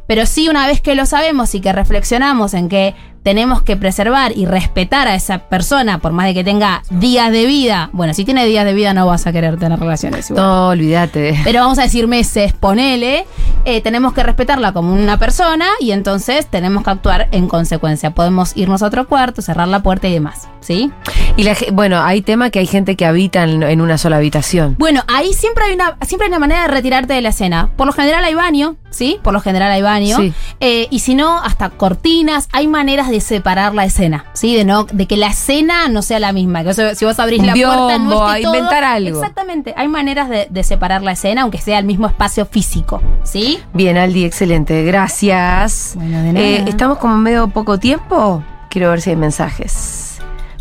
pero 0.07 0.27
sí 0.27 0.49
una 0.49 0.67
vez 0.67 0.81
que 0.81 0.95
lo 0.95 1.07
sabemos 1.07 1.55
y 1.55 1.61
que 1.61 1.73
reflexionamos 1.73 2.55
en 2.55 2.69
que 2.69 2.95
tenemos 3.23 3.63
que 3.63 3.77
preservar 3.77 4.33
y 4.37 4.47
respetar 4.47 5.09
a 5.09 5.15
esa 5.15 5.41
persona, 5.41 5.99
por 5.99 6.13
más 6.13 6.27
de 6.27 6.35
que 6.35 6.45
tenga 6.45 6.83
días 6.91 7.31
de 7.31 7.47
vida. 7.47 7.91
Bueno, 7.93 8.15
si 8.15 8.25
tiene 8.25 8.47
días 8.47 8.65
de 8.65 8.75
vida 8.75 8.95
no 8.95 9.07
vas 9.07 9.27
a 9.27 9.33
querer 9.33 9.59
tener 9.59 9.79
relaciones 9.79 10.31
igual. 10.31 10.45
No, 10.45 10.69
olvídate. 10.69 11.39
Pero 11.45 11.61
vamos 11.61 11.79
a 11.79 11.83
decir 11.83 12.07
meses, 12.07 12.53
ponele, 12.53 13.27
eh, 13.65 13.81
tenemos 13.81 14.13
que 14.15 14.23
respetarla 14.23 14.73
como 14.73 14.93
una 14.93 15.19
persona 15.19 15.67
y 15.81 15.93
entonces 15.93 16.47
tenemos 16.47 16.85
que 16.85 16.91
actuar 16.91 17.29
en 17.33 17.49
consecuencia. 17.49 18.11
Podemos 18.11 18.57
irnos 18.57 18.83
a 18.83 18.87
otro 18.87 19.07
cuarto, 19.07 19.43
cerrar 19.43 19.69
la 19.69 19.83
puerta 19.83 20.09
y 20.09 20.13
demás, 20.13 20.49
¿sí? 20.61 20.91
Y 21.37 21.45
la, 21.45 21.57
bueno, 21.73 22.01
hay 22.03 22.23
tema 22.23 22.51
que 22.51 22.59
hay 22.59 22.67
gente 22.67 22.97
que 22.97 23.07
habita 23.07 23.45
en, 23.45 23.63
en 23.63 23.81
una 23.81 23.99
sola 23.99 24.17
habitación. 24.17 24.77
Bueno, 24.79 25.03
ahí 25.09 25.33
siempre 25.33 25.65
hay 25.65 25.75
una 25.75 25.97
siempre 26.07 26.27
hay 26.27 26.31
una 26.31 26.39
manera 26.39 26.63
de 26.63 26.69
retirarte 26.69 27.13
de 27.13 27.21
la 27.21 27.31
escena. 27.31 27.71
Por 27.77 27.87
lo 27.87 27.93
general 27.93 28.25
hay 28.25 28.35
baño, 28.35 28.77
¿sí? 28.91 29.19
Por 29.23 29.33
lo 29.33 29.41
general 29.41 29.71
hay 29.71 29.83
baño. 29.83 30.17
Sí. 30.17 30.33
Eh, 30.61 30.89
y 30.91 31.01
si 31.01 31.15
no, 31.15 31.39
hasta 31.39 31.71
cortinas. 31.71 32.49
Hay 32.53 32.67
maneras 32.67 33.10
de 33.11 33.21
separar 33.21 33.75
la 33.75 33.85
escena, 33.85 34.25
¿sí? 34.33 34.55
De 34.57 34.65
no 34.65 34.85
de 34.85 35.07
que 35.07 35.17
la 35.17 35.29
escena 35.29 35.89
no 35.89 36.03
sea 36.03 36.19
la 36.21 36.33
misma. 36.33 36.65
Que 36.65 36.73
si 36.95 37.05
vos 37.05 37.19
abrís 37.19 37.41
Un 37.41 37.47
la 37.49 37.53
puerta, 37.55 37.99
no 37.99 38.27
esté 38.29 38.41
a 38.41 38.43
todo- 38.43 38.55
inventar 38.57 38.85
algo. 38.85 39.19
Exactamente. 39.21 39.75
Hay 39.77 39.89
maneras 39.89 40.29
de, 40.29 40.47
de 40.51 40.65
separar 40.65 41.03
la 41.03 41.13
escena, 41.13 41.43
aunque 41.43 41.59
sea 41.59 41.79
el 41.79 41.85
mismo 41.85 42.07
espacio 42.07 42.47
físico, 42.47 43.03
¿sí? 43.25 43.59
Bien, 43.75 43.97
Aldi, 43.97 44.25
excelente. 44.25 44.85
Gracias. 44.85 45.93
Bueno, 45.97 46.23
de 46.23 46.33
nada. 46.33 46.47
Eh, 46.47 46.65
Estamos 46.69 46.99
como 46.99 47.15
en 47.15 47.23
medio 47.23 47.49
poco 47.49 47.79
tiempo. 47.79 48.43
Quiero 48.71 48.91
ver 48.91 49.01
si 49.01 49.11
hay 49.11 49.17
mensajes 49.17 50.19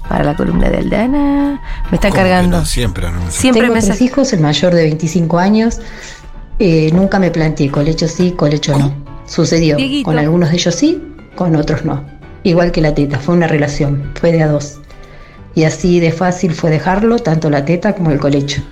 para 0.07 0.23
la 0.23 0.35
columna 0.35 0.69
de 0.69 0.77
Aldana. 0.77 1.61
Me 1.91 1.95
está 1.95 2.09
¿Cómo 2.09 2.13
que 2.23 2.29
cargando. 2.29 2.57
no? 2.59 2.65
Siempre, 2.65 3.11
¿no? 3.11 3.19
Siempre 3.29 3.61
Tengo 3.61 3.73
tres 3.75 3.85
mensajes. 3.85 4.01
hijos, 4.01 4.33
el 4.33 4.39
mayor 4.39 4.73
de 4.73 4.81
25 4.83 5.37
años. 5.37 5.79
Eh, 6.57 6.89
nunca 6.93 7.19
me 7.19 7.31
planteé 7.31 7.69
colecho 7.69 8.07
sí, 8.07 8.31
colecho 8.31 8.77
no. 8.77 8.91
Sucedió. 9.25 9.75
Dieguito. 9.77 10.05
Con 10.05 10.17
algunos 10.17 10.49
de 10.49 10.55
ellos 10.55 10.73
sí, 10.75 11.01
con 11.35 11.55
otros 11.55 11.85
no. 11.85 12.03
Igual 12.49 12.71
que 12.71 12.81
la 12.81 12.95
teta, 12.95 13.19
fue 13.19 13.35
una 13.35 13.45
relación, 13.45 14.11
fue 14.19 14.31
de 14.31 14.41
a 14.41 14.47
dos. 14.47 14.79
Y 15.53 15.65
así 15.65 15.99
de 15.99 16.11
fácil 16.11 16.51
fue 16.51 16.71
dejarlo, 16.71 17.19
tanto 17.19 17.51
la 17.51 17.63
teta 17.63 17.93
como 17.93 18.09
el 18.09 18.17
colecho. 18.17 18.63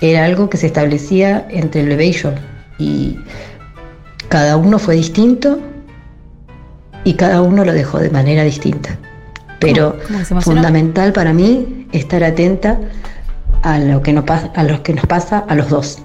Era 0.00 0.24
algo 0.24 0.50
que 0.50 0.56
se 0.56 0.66
establecía 0.66 1.46
entre 1.48 1.82
el 1.82 1.88
bebé 1.90 2.06
y 2.06 2.12
yo. 2.14 2.32
Y 2.78 3.20
cada 4.28 4.56
uno 4.56 4.80
fue 4.80 4.96
distinto 4.96 5.60
y 7.04 7.14
cada 7.14 7.42
uno 7.42 7.64
lo 7.64 7.72
dejó 7.72 8.00
de 8.00 8.10
manera 8.10 8.42
distinta. 8.42 8.98
Pero 9.60 9.96
fundamental 10.40 11.12
para 11.12 11.32
mí 11.32 11.86
estar 11.92 12.24
atenta 12.24 12.80
a 13.62 13.78
lo 13.78 14.02
que 14.02 14.12
nos 14.12 14.24
pasa, 14.24 14.50
a 14.56 14.64
lo 14.64 14.82
que 14.82 14.94
nos 14.94 15.06
pasa 15.06 15.44
a 15.46 15.54
los 15.54 15.68
dos, 15.68 15.98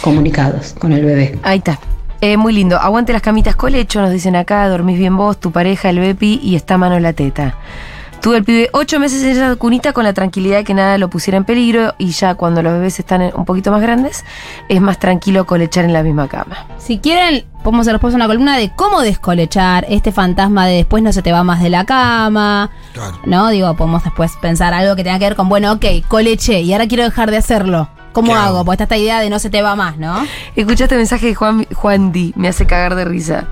comunicados 0.00 0.74
con 0.78 0.92
el 0.92 1.04
bebé. 1.04 1.38
Ahí 1.42 1.58
está. 1.58 1.78
Eh, 2.22 2.36
muy 2.36 2.52
lindo. 2.52 2.78
Aguante 2.78 3.12
las 3.12 3.20
camitas 3.20 3.56
colecho, 3.56 4.00
nos 4.00 4.12
dicen 4.12 4.36
acá, 4.36 4.68
dormís 4.68 4.96
bien 4.96 5.16
vos, 5.16 5.40
tu 5.40 5.50
pareja, 5.50 5.90
el 5.90 5.98
Bepi 5.98 6.38
y 6.40 6.54
está 6.54 6.78
mano 6.78 7.00
la 7.00 7.12
teta. 7.12 7.56
Tuve 8.20 8.36
el 8.36 8.44
pibe 8.44 8.70
ocho 8.72 9.00
meses 9.00 9.24
en 9.24 9.30
esa 9.30 9.56
cunita 9.56 9.92
con 9.92 10.04
la 10.04 10.12
tranquilidad 10.12 10.58
de 10.58 10.64
que 10.64 10.72
nada 10.72 10.96
lo 10.98 11.10
pusiera 11.10 11.36
en 11.36 11.44
peligro 11.44 11.94
y 11.98 12.12
ya 12.12 12.36
cuando 12.36 12.62
los 12.62 12.74
bebés 12.74 13.00
están 13.00 13.32
un 13.34 13.44
poquito 13.44 13.72
más 13.72 13.82
grandes 13.82 14.24
es 14.68 14.80
más 14.80 15.00
tranquilo 15.00 15.46
colechar 15.46 15.84
en 15.84 15.92
la 15.92 16.04
misma 16.04 16.28
cama. 16.28 16.64
Si 16.78 16.98
quieren, 17.00 17.44
podemos 17.64 17.80
hacer 17.80 17.94
después 17.94 18.14
una 18.14 18.28
columna 18.28 18.56
de 18.56 18.70
cómo 18.76 19.00
descolechar 19.00 19.84
este 19.88 20.12
fantasma 20.12 20.64
de 20.68 20.76
después 20.76 21.02
no 21.02 21.12
se 21.12 21.22
te 21.22 21.32
va 21.32 21.42
más 21.42 21.60
de 21.60 21.70
la 21.70 21.84
cama. 21.84 22.70
Claro. 22.92 23.18
¿No? 23.26 23.48
Digo, 23.48 23.74
podemos 23.74 24.04
después 24.04 24.30
pensar 24.40 24.72
algo 24.74 24.94
que 24.94 25.02
tenga 25.02 25.18
que 25.18 25.24
ver 25.24 25.34
con, 25.34 25.48
bueno, 25.48 25.72
ok, 25.72 25.86
coleché 26.06 26.60
y 26.60 26.72
ahora 26.72 26.86
quiero 26.86 27.02
dejar 27.02 27.32
de 27.32 27.38
hacerlo. 27.38 27.88
¿Cómo 28.12 28.28
¿Qué 28.28 28.38
hago? 28.38 28.56
hago? 28.58 28.64
Porque 28.64 28.82
está 28.82 28.84
esta 28.84 28.96
idea 28.96 29.20
de 29.20 29.30
no 29.30 29.38
se 29.38 29.50
te 29.50 29.62
va 29.62 29.74
más, 29.76 29.96
¿no? 29.96 30.26
Escucha 30.54 30.84
este 30.84 30.96
mensaje 30.96 31.26
de 31.26 31.34
Juan, 31.34 31.66
Juan 31.74 32.12
Di, 32.12 32.32
me 32.36 32.48
hace 32.48 32.66
cagar 32.66 32.94
de 32.94 33.04
risa. 33.04 33.48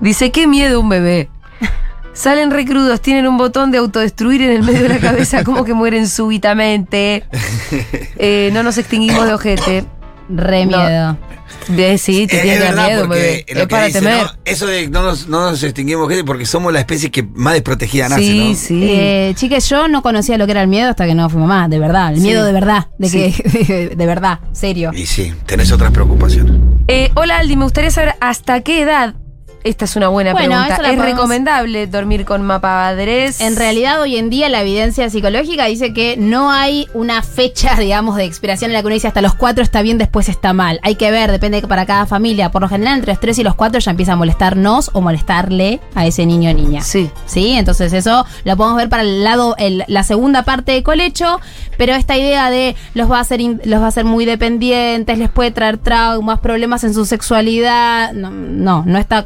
Dice, 0.00 0.30
qué 0.30 0.46
miedo 0.46 0.80
un 0.80 0.88
bebé. 0.88 1.28
Salen 2.14 2.50
recrudos, 2.50 3.00
tienen 3.00 3.28
un 3.28 3.38
botón 3.38 3.70
de 3.70 3.78
autodestruir 3.78 4.42
en 4.42 4.50
el 4.50 4.62
medio 4.64 4.82
de 4.82 4.88
la 4.88 4.98
cabeza, 4.98 5.44
como 5.44 5.64
que 5.64 5.74
mueren 5.74 6.08
súbitamente. 6.08 7.24
Eh, 8.20 8.50
no 8.52 8.64
nos 8.64 8.78
extinguimos 8.78 9.26
de 9.26 9.34
ojete. 9.34 9.84
Re 10.28 10.66
No. 10.66 10.76
miedo. 10.78 11.18
Ve, 11.68 11.96
sí, 11.98 12.26
te 12.26 12.36
Es- 12.36 12.42
tiene 12.42 12.66
es 12.68 12.74
miedo, 12.76 13.00
porque 13.06 13.14
bebé. 13.20 13.44
lo 13.48 13.54
Es 13.54 13.58
que 13.62 13.66
para 13.68 13.86
dice, 13.86 13.98
temer. 14.00 14.22
¿no? 14.24 14.30
Eso 14.44 14.66
de 14.66 14.88
no 14.88 15.02
nos, 15.02 15.28
no 15.28 15.50
nos 15.50 15.62
extinguimos 15.62 16.08
gente 16.08 16.24
porque 16.24 16.44
somos 16.46 16.72
la 16.72 16.80
especie 16.80 17.10
que 17.10 17.22
más 17.22 17.54
desprotegida 17.54 18.08
nace, 18.08 18.22
Sí, 18.22 18.48
¿no? 18.50 18.54
sí. 18.54 18.86
Eh, 18.90 19.32
chiques, 19.34 19.68
yo 19.68 19.88
no 19.88 20.02
conocía 20.02 20.36
lo 20.38 20.44
que 20.46 20.52
era 20.52 20.62
el 20.62 20.68
miedo 20.68 20.90
hasta 20.90 21.06
que 21.06 21.14
no 21.14 21.28
fui 21.30 21.40
mamá, 21.40 21.68
de 21.68 21.78
verdad. 21.78 22.10
El 22.12 22.16
Sí. 22.20 22.22
miedo 22.26 22.44
de 22.44 22.52
verdad, 22.52 22.88
de 22.98 23.10
que, 23.10 23.94
de 23.96 24.06
verdad, 24.06 24.40
serio. 24.52 24.90
Y 24.94 25.06
sí, 25.06 25.32
tenés 25.46 25.72
otras 25.72 25.90
preocupaciones. 25.92 26.52
Eh, 26.88 27.10
hola 27.14 27.38
Aldi, 27.38 27.56
me 27.56 27.64
gustaría 27.64 27.90
saber 27.90 28.14
hasta 28.20 28.60
qué 28.60 28.82
edad, 28.82 29.14
esta 29.68 29.84
es 29.84 29.96
una 29.96 30.08
buena 30.08 30.32
Bueno, 30.32 30.48
pregunta, 30.54 30.74
¿es 30.74 30.80
podemos- 30.80 31.04
recomendable 31.06 31.86
dormir 31.86 32.24
con 32.24 32.42
mapadres? 32.42 33.40
En 33.40 33.56
realidad, 33.56 34.00
hoy 34.00 34.16
en 34.16 34.30
día, 34.30 34.48
la 34.48 34.62
evidencia 34.62 35.08
psicológica 35.10 35.66
dice 35.66 35.92
que 35.92 36.16
no 36.18 36.50
hay 36.50 36.88
una 36.94 37.22
fecha, 37.22 37.74
digamos, 37.78 38.16
de 38.16 38.24
expiración 38.24 38.70
en 38.70 38.74
la 38.74 38.80
que 38.80 38.86
uno 38.86 38.94
dice 38.94 39.08
hasta 39.08 39.22
los 39.22 39.34
cuatro 39.34 39.62
está 39.62 39.82
bien, 39.82 39.98
después 39.98 40.28
está 40.28 40.52
mal. 40.52 40.80
Hay 40.82 40.94
que 40.96 41.10
ver, 41.10 41.30
depende 41.30 41.60
para 41.62 41.86
cada 41.86 42.06
familia. 42.06 42.50
Por 42.50 42.62
lo 42.62 42.68
general, 42.68 42.94
entre 42.98 43.12
los 43.12 43.20
tres 43.20 43.38
y 43.38 43.42
los 43.44 43.54
cuatro 43.54 43.80
ya 43.80 43.90
empieza 43.90 44.12
a 44.12 44.16
molestarnos 44.16 44.90
o 44.92 45.00
molestarle 45.00 45.80
a 45.94 46.06
ese 46.06 46.26
niño 46.26 46.50
o 46.50 46.54
niña. 46.54 46.82
Sí. 46.82 47.10
Sí, 47.26 47.52
entonces 47.52 47.92
eso 47.92 48.24
lo 48.44 48.56
podemos 48.56 48.76
ver 48.78 48.88
para 48.88 49.02
el 49.02 49.24
lado, 49.24 49.54
el- 49.58 49.84
la 49.86 50.02
segunda 50.02 50.42
parte 50.44 50.72
de 50.72 50.82
colecho, 50.82 51.40
pero 51.76 51.94
esta 51.94 52.16
idea 52.16 52.50
de 52.50 52.76
los 52.94 53.10
va 53.10 53.18
a 53.18 53.20
hacer 53.20 53.40
in- 53.40 53.60
los 53.64 53.80
va 53.80 53.86
a 53.86 53.88
hacer 53.88 54.04
muy 54.04 54.24
dependientes, 54.24 55.18
les 55.18 55.30
puede 55.30 55.50
traer 55.50 55.78
traumas, 55.78 56.40
problemas 56.40 56.84
en 56.84 56.94
su 56.94 57.04
sexualidad, 57.04 58.12
no, 58.12 58.30
no, 58.30 58.82
no 58.86 58.98
está 58.98 59.24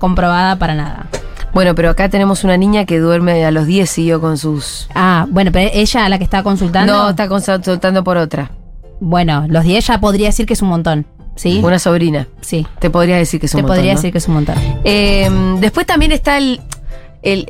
para 0.59 0.75
nada. 0.75 1.07
Bueno, 1.55 1.75
pero 1.75 1.91
acá 1.91 2.09
tenemos 2.09 2.45
una 2.45 2.57
niña 2.57 2.87
que 2.87 2.99
duerme 2.99 3.45
a 3.45 3.51
los 3.51 3.67
10 3.67 3.89
siguió 3.91 4.21
con 4.21 4.39
sus... 4.39 4.89
Ah, 4.95 5.27
bueno, 5.29 5.51
pero 5.53 5.71
ella 5.73 6.09
la 6.09 6.17
que 6.19 6.25
está 6.25 6.43
consultando. 6.43 6.93
No, 6.93 7.11
está 7.11 7.29
consultando 7.29 8.03
por 8.03 8.17
otra. 8.17 8.51
Bueno, 9.01 9.45
los 9.49 9.63
10 9.65 9.87
ya 9.87 10.01
podría 10.01 10.29
decir 10.29 10.47
que 10.47 10.55
es 10.55 10.63
un 10.63 10.69
montón. 10.69 11.07
¿Sí? 11.35 11.61
Una 11.63 11.79
sobrina. 11.79 12.27
sí. 12.41 12.67
Te 12.79 12.89
podría 12.91 13.17
decir 13.17 13.41
que 13.41 13.47
es 13.47 13.55
un 13.55 13.59
Te 13.59 13.63
montón, 13.63 13.77
podría 13.77 13.93
¿no? 13.95 13.99
decir 13.99 14.13
que 14.13 14.19
es 14.19 14.29
un 14.29 14.35
montón. 14.35 14.55
Eh, 14.85 15.31
después 15.61 15.87
también 15.87 16.13
está 16.13 16.37
el, 16.39 16.61
el- 17.23 17.47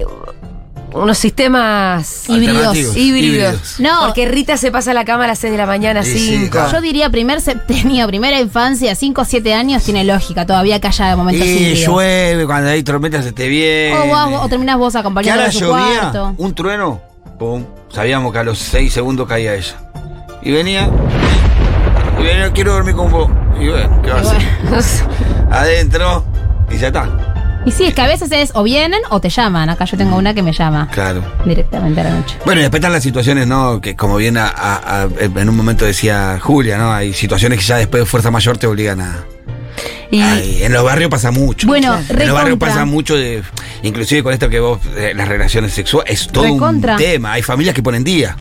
unos 0.94 1.18
sistemas 1.18 2.28
Híbridos. 2.28 2.96
Híbridos. 2.96 3.80
No. 3.80 4.00
Porque 4.06 4.26
Rita 4.26 4.56
se 4.56 4.70
pasa 4.70 4.90
a 4.92 4.94
la 4.94 5.04
cama 5.04 5.24
a 5.24 5.28
las 5.28 5.38
6 5.38 5.50
de 5.52 5.56
la 5.58 5.66
mañana, 5.66 6.02
Sí, 6.02 6.12
sí, 6.18 6.36
5. 6.38 6.50
claro. 6.50 6.72
Yo 6.72 6.80
diría 6.80 7.10
primer 7.10 7.40
septenio, 7.40 8.06
primera 8.08 8.40
infancia, 8.40 8.94
5 8.94 9.20
o 9.20 9.24
7 9.24 9.54
años, 9.54 9.82
tiene 9.84 10.04
lógica. 10.04 10.46
Todavía 10.46 10.80
que 10.80 10.88
haya 10.88 11.16
momentos 11.16 11.46
Y 11.46 11.50
híbridos. 11.50 11.86
llueve, 11.86 12.46
cuando 12.46 12.70
hay 12.70 12.82
tormentas 12.82 13.24
se 13.24 13.32
te 13.32 13.48
viene. 13.48 13.96
O, 13.98 14.06
vos- 14.06 14.40
o 14.44 14.48
terminás 14.48 14.76
vos 14.78 14.94
acompañando 14.96 15.42
a 15.44 15.50
su 15.52 15.60
llovía, 15.60 16.00
cuarto. 16.00 16.34
un 16.38 16.54
trueno, 16.54 17.00
pum, 17.38 17.64
sabíamos 17.92 18.32
que 18.32 18.38
a 18.38 18.44
los 18.44 18.58
6 18.58 18.92
segundos 18.92 19.26
caía 19.28 19.54
ella. 19.54 19.76
Y 20.42 20.50
venía, 20.50 20.88
y 22.18 22.22
venía, 22.22 22.52
quiero 22.52 22.72
dormir 22.74 22.94
con 22.96 23.10
vos. 23.10 23.30
Y 23.60 23.68
bueno, 23.68 24.00
¿qué 24.02 24.10
va 24.10 24.18
a 24.18 24.20
hacer? 24.20 25.06
Adentro, 25.50 26.24
y 26.70 26.78
ya 26.78 26.88
está. 26.88 27.08
Y 27.64 27.70
sí, 27.70 27.84
es 27.84 27.94
que 27.94 28.00
a 28.00 28.08
veces 28.08 28.32
es 28.32 28.50
o 28.54 28.62
vienen 28.64 29.00
o 29.10 29.20
te 29.20 29.28
llaman. 29.28 29.70
Acá 29.70 29.84
yo 29.84 29.96
tengo 29.96 30.16
una 30.16 30.34
que 30.34 30.42
me 30.42 30.52
llama 30.52 30.88
Claro. 30.92 31.22
directamente 31.44 32.00
a 32.00 32.04
la 32.04 32.10
noche. 32.10 32.36
Bueno, 32.44 32.60
y 32.60 32.62
después 32.62 32.80
están 32.80 32.92
las 32.92 33.04
situaciones, 33.04 33.46
¿no? 33.46 33.80
Que 33.80 33.94
como 33.94 34.16
bien 34.16 34.36
a- 34.36 34.48
a- 34.48 35.02
a- 35.04 35.08
en 35.20 35.48
un 35.48 35.56
momento 35.56 35.84
decía 35.84 36.38
Julia, 36.42 36.76
¿no? 36.76 36.92
Hay 36.92 37.12
situaciones 37.12 37.60
que 37.60 37.64
ya 37.64 37.76
después 37.76 38.02
de 38.02 38.06
fuerza 38.06 38.30
mayor 38.32 38.58
te 38.58 38.66
obligan 38.66 39.00
a... 39.00 39.24
Y 40.10 40.20
Ay, 40.20 40.62
en 40.64 40.72
los 40.72 40.84
barrios 40.84 41.08
pasa 41.10 41.30
mucho. 41.30 41.66
Bueno, 41.68 41.96
en 42.08 42.18
los 42.26 42.32
barrios 42.34 42.58
pasa 42.58 42.84
mucho 42.84 43.14
de... 43.16 43.42
Inclusive 43.84 44.22
con 44.24 44.32
esto 44.32 44.48
que 44.50 44.60
vos, 44.60 44.80
eh, 44.96 45.12
las 45.14 45.26
relaciones 45.28 45.72
sexuales, 45.72 46.12
es 46.20 46.26
todo 46.28 46.44
Recontra. 46.44 46.92
un 46.94 46.98
tema. 46.98 47.32
Hay 47.32 47.42
familias 47.42 47.74
que 47.74 47.82
ponen 47.82 48.02
día. 48.04 48.36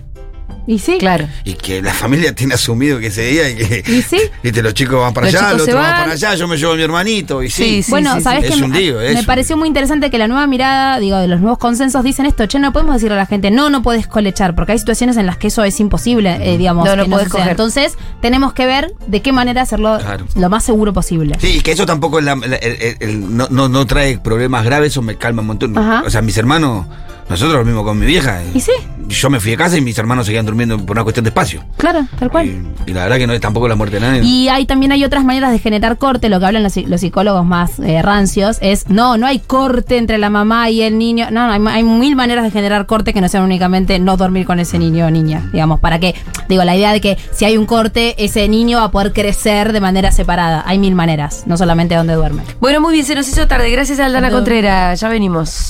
Y 0.72 0.80
sí. 0.80 0.98
claro. 1.00 1.28
Y 1.44 1.54
que 1.54 1.82
la 1.82 1.94
familia 1.94 2.34
tiene 2.36 2.54
asumido 2.54 3.00
que 3.00 3.08
ese 3.08 3.24
día 3.26 3.50
y 3.50 3.56
que... 3.56 3.84
Y 3.92 4.02
sí. 4.02 4.18
Viste, 4.44 4.62
los 4.62 4.74
chicos 4.74 5.00
van 5.02 5.14
para 5.14 5.28
Los 5.28 5.36
allá, 5.36 5.44
chicos 5.48 5.58
los 5.60 5.68
otros 5.68 5.76
van 5.82 5.92
van. 5.92 6.00
para 6.02 6.12
allá, 6.14 6.36
yo 6.36 6.48
me 6.48 6.58
llevo 6.58 6.72
a 6.74 6.76
mi 6.76 6.82
hermanito 6.84 7.44
y 7.44 7.50
sí. 7.50 7.64
Sí, 7.64 7.84
sí. 7.84 7.92
bueno, 7.92 8.20
¿sabes 8.22 8.46
Es 8.46 8.56
qué? 8.56 8.64
un 8.64 8.72
lío, 8.72 9.02
es 9.02 9.14
Me 9.14 9.20
un 9.20 9.26
pareció 9.26 9.58
muy 9.58 9.68
interesante 9.68 10.10
que 10.10 10.18
la 10.18 10.28
nueva 10.28 10.48
mirada, 10.48 11.00
digo, 11.00 11.18
de 11.18 11.28
los 11.28 11.42
nuevos 11.42 11.58
consensos 11.60 12.04
dicen 12.04 12.26
esto, 12.26 12.46
che, 12.46 12.58
no 12.60 12.72
podemos 12.74 12.96
decirle 12.96 13.16
a 13.16 13.18
la 13.18 13.26
gente, 13.26 13.52
no, 13.52 13.70
no 13.70 13.82
puedes 13.82 14.08
colechar, 14.08 14.56
porque 14.56 14.72
hay 14.72 14.80
situaciones 14.80 15.18
en 15.18 15.26
las 15.26 15.38
que 15.38 15.48
eso 15.48 15.64
es 15.64 15.80
imposible, 15.80 16.38
eh, 16.42 16.58
digamos. 16.58 16.86
No, 16.86 16.96
no 16.96 17.04
que 17.04 17.10
podés 17.10 17.28
coger. 17.30 17.50
Entonces, 17.50 17.98
tenemos 18.22 18.54
que 18.54 18.66
ver 18.66 18.94
de 19.08 19.22
qué 19.22 19.32
manera 19.34 19.62
hacerlo 19.62 19.98
Claro. 20.00 20.26
lo 20.36 20.50
más 20.50 20.64
seguro 20.64 20.94
posible. 20.94 21.36
Sí, 21.42 21.58
y 21.58 21.62
que 21.62 21.72
eso 21.74 21.86
tampoco 21.86 22.20
es 22.20 22.26
la- 22.26 22.36
la- 22.36 22.56
el- 22.56 22.82
el- 22.82 22.98
el- 23.02 23.36
no, 23.36 23.48
no, 23.50 23.68
no 23.68 23.86
trae 23.86 24.18
problemas 24.20 24.64
graves, 24.64 24.92
eso 24.94 25.02
me 25.02 25.18
calma 25.18 25.42
un 25.42 25.48
montón. 25.48 25.78
Ajá. 25.78 26.04
O 26.06 26.10
sea, 26.10 26.22
mis 26.22 26.38
hermanos, 26.38 26.86
nosotros 27.30 27.56
lo 27.60 27.66
mismo 27.66 27.84
con 27.84 27.98
mi 28.00 28.06
vieja. 28.06 28.42
Y 28.54 28.60
sí. 28.62 28.72
Yo 29.08 29.30
me 29.30 29.40
fui 29.40 29.52
de 29.52 29.58
casa 29.58 29.78
y 29.78 29.82
mis 29.82 29.98
hermanos 29.98 30.26
seguían 30.26 30.46
durmiendo 30.46 30.61
por 30.68 30.92
una 30.92 31.04
cuestión 31.04 31.24
de 31.24 31.30
espacio. 31.30 31.64
Claro, 31.78 32.06
tal 32.20 32.30
cual. 32.30 32.48
Y, 32.48 32.92
y 32.92 32.94
la 32.94 33.04
verdad 33.04 33.18
que 33.18 33.28
no 33.28 33.34
es 33.34 33.42
tampoco 33.42 33.68
la 33.68 33.76
muerte 33.76 34.00
de 34.00 34.02
nadie. 34.02 34.24
Y 34.24 34.48
hay 34.50 34.66
también 34.66 34.92
hay 34.92 35.04
otras 35.04 35.24
maneras 35.24 35.52
de 35.52 35.60
generar 35.60 35.98
corte, 35.98 36.30
lo 36.30 36.40
que 36.40 36.46
hablan 36.46 36.64
los, 36.64 36.76
los 36.78 37.02
psicólogos 37.02 37.46
más 37.46 37.80
eh, 37.80 38.02
rancios, 38.02 38.58
es 38.62 38.90
no, 38.90 39.18
no 39.18 39.28
hay 39.28 39.40
corte 39.40 39.98
entre 39.98 40.18
la 40.18 40.30
mamá 40.30 40.70
y 40.70 40.82
el 40.82 40.98
niño, 40.98 41.28
no, 41.32 41.48
no, 41.48 41.54
hay, 41.54 41.76
hay 41.76 41.84
mil 41.84 42.16
maneras 42.16 42.44
de 42.44 42.52
generar 42.52 42.86
corte 42.86 43.14
que 43.14 43.22
no 43.22 43.28
sean 43.28 43.44
únicamente 43.44 44.00
no 44.00 44.18
dormir 44.18 44.46
con 44.46 44.60
ese 44.60 44.80
niño 44.80 45.08
o 45.08 45.12
niña, 45.12 45.50
digamos, 45.52 45.80
para 45.80 46.00
que, 46.00 46.16
digo, 46.50 46.64
la 46.64 46.76
idea 46.76 46.94
de 46.94 47.02
que 47.02 47.18
si 47.32 47.46
hay 47.46 47.58
un 47.58 47.66
corte, 47.66 48.24
ese 48.24 48.48
niño 48.48 48.78
va 48.78 48.86
a 48.86 48.92
poder 48.92 49.14
crecer 49.14 49.74
de 49.74 49.82
manera 49.82 50.12
separada, 50.12 50.64
hay 50.66 50.78
mil 50.78 50.96
maneras, 50.96 51.44
no 51.46 51.58
solamente 51.58 51.96
donde 51.96 52.14
duerme. 52.14 52.44
Bueno, 52.60 52.82
muy 52.82 52.94
bien, 52.94 53.06
se 53.06 53.16
nos 53.16 53.28
hizo 53.28 53.48
tarde. 53.48 53.70
Gracias 53.72 54.00
a 54.00 54.06
Aldana. 54.06 54.30
Contreras. 54.32 55.00
Ya 55.00 55.10
venimos. 55.10 55.70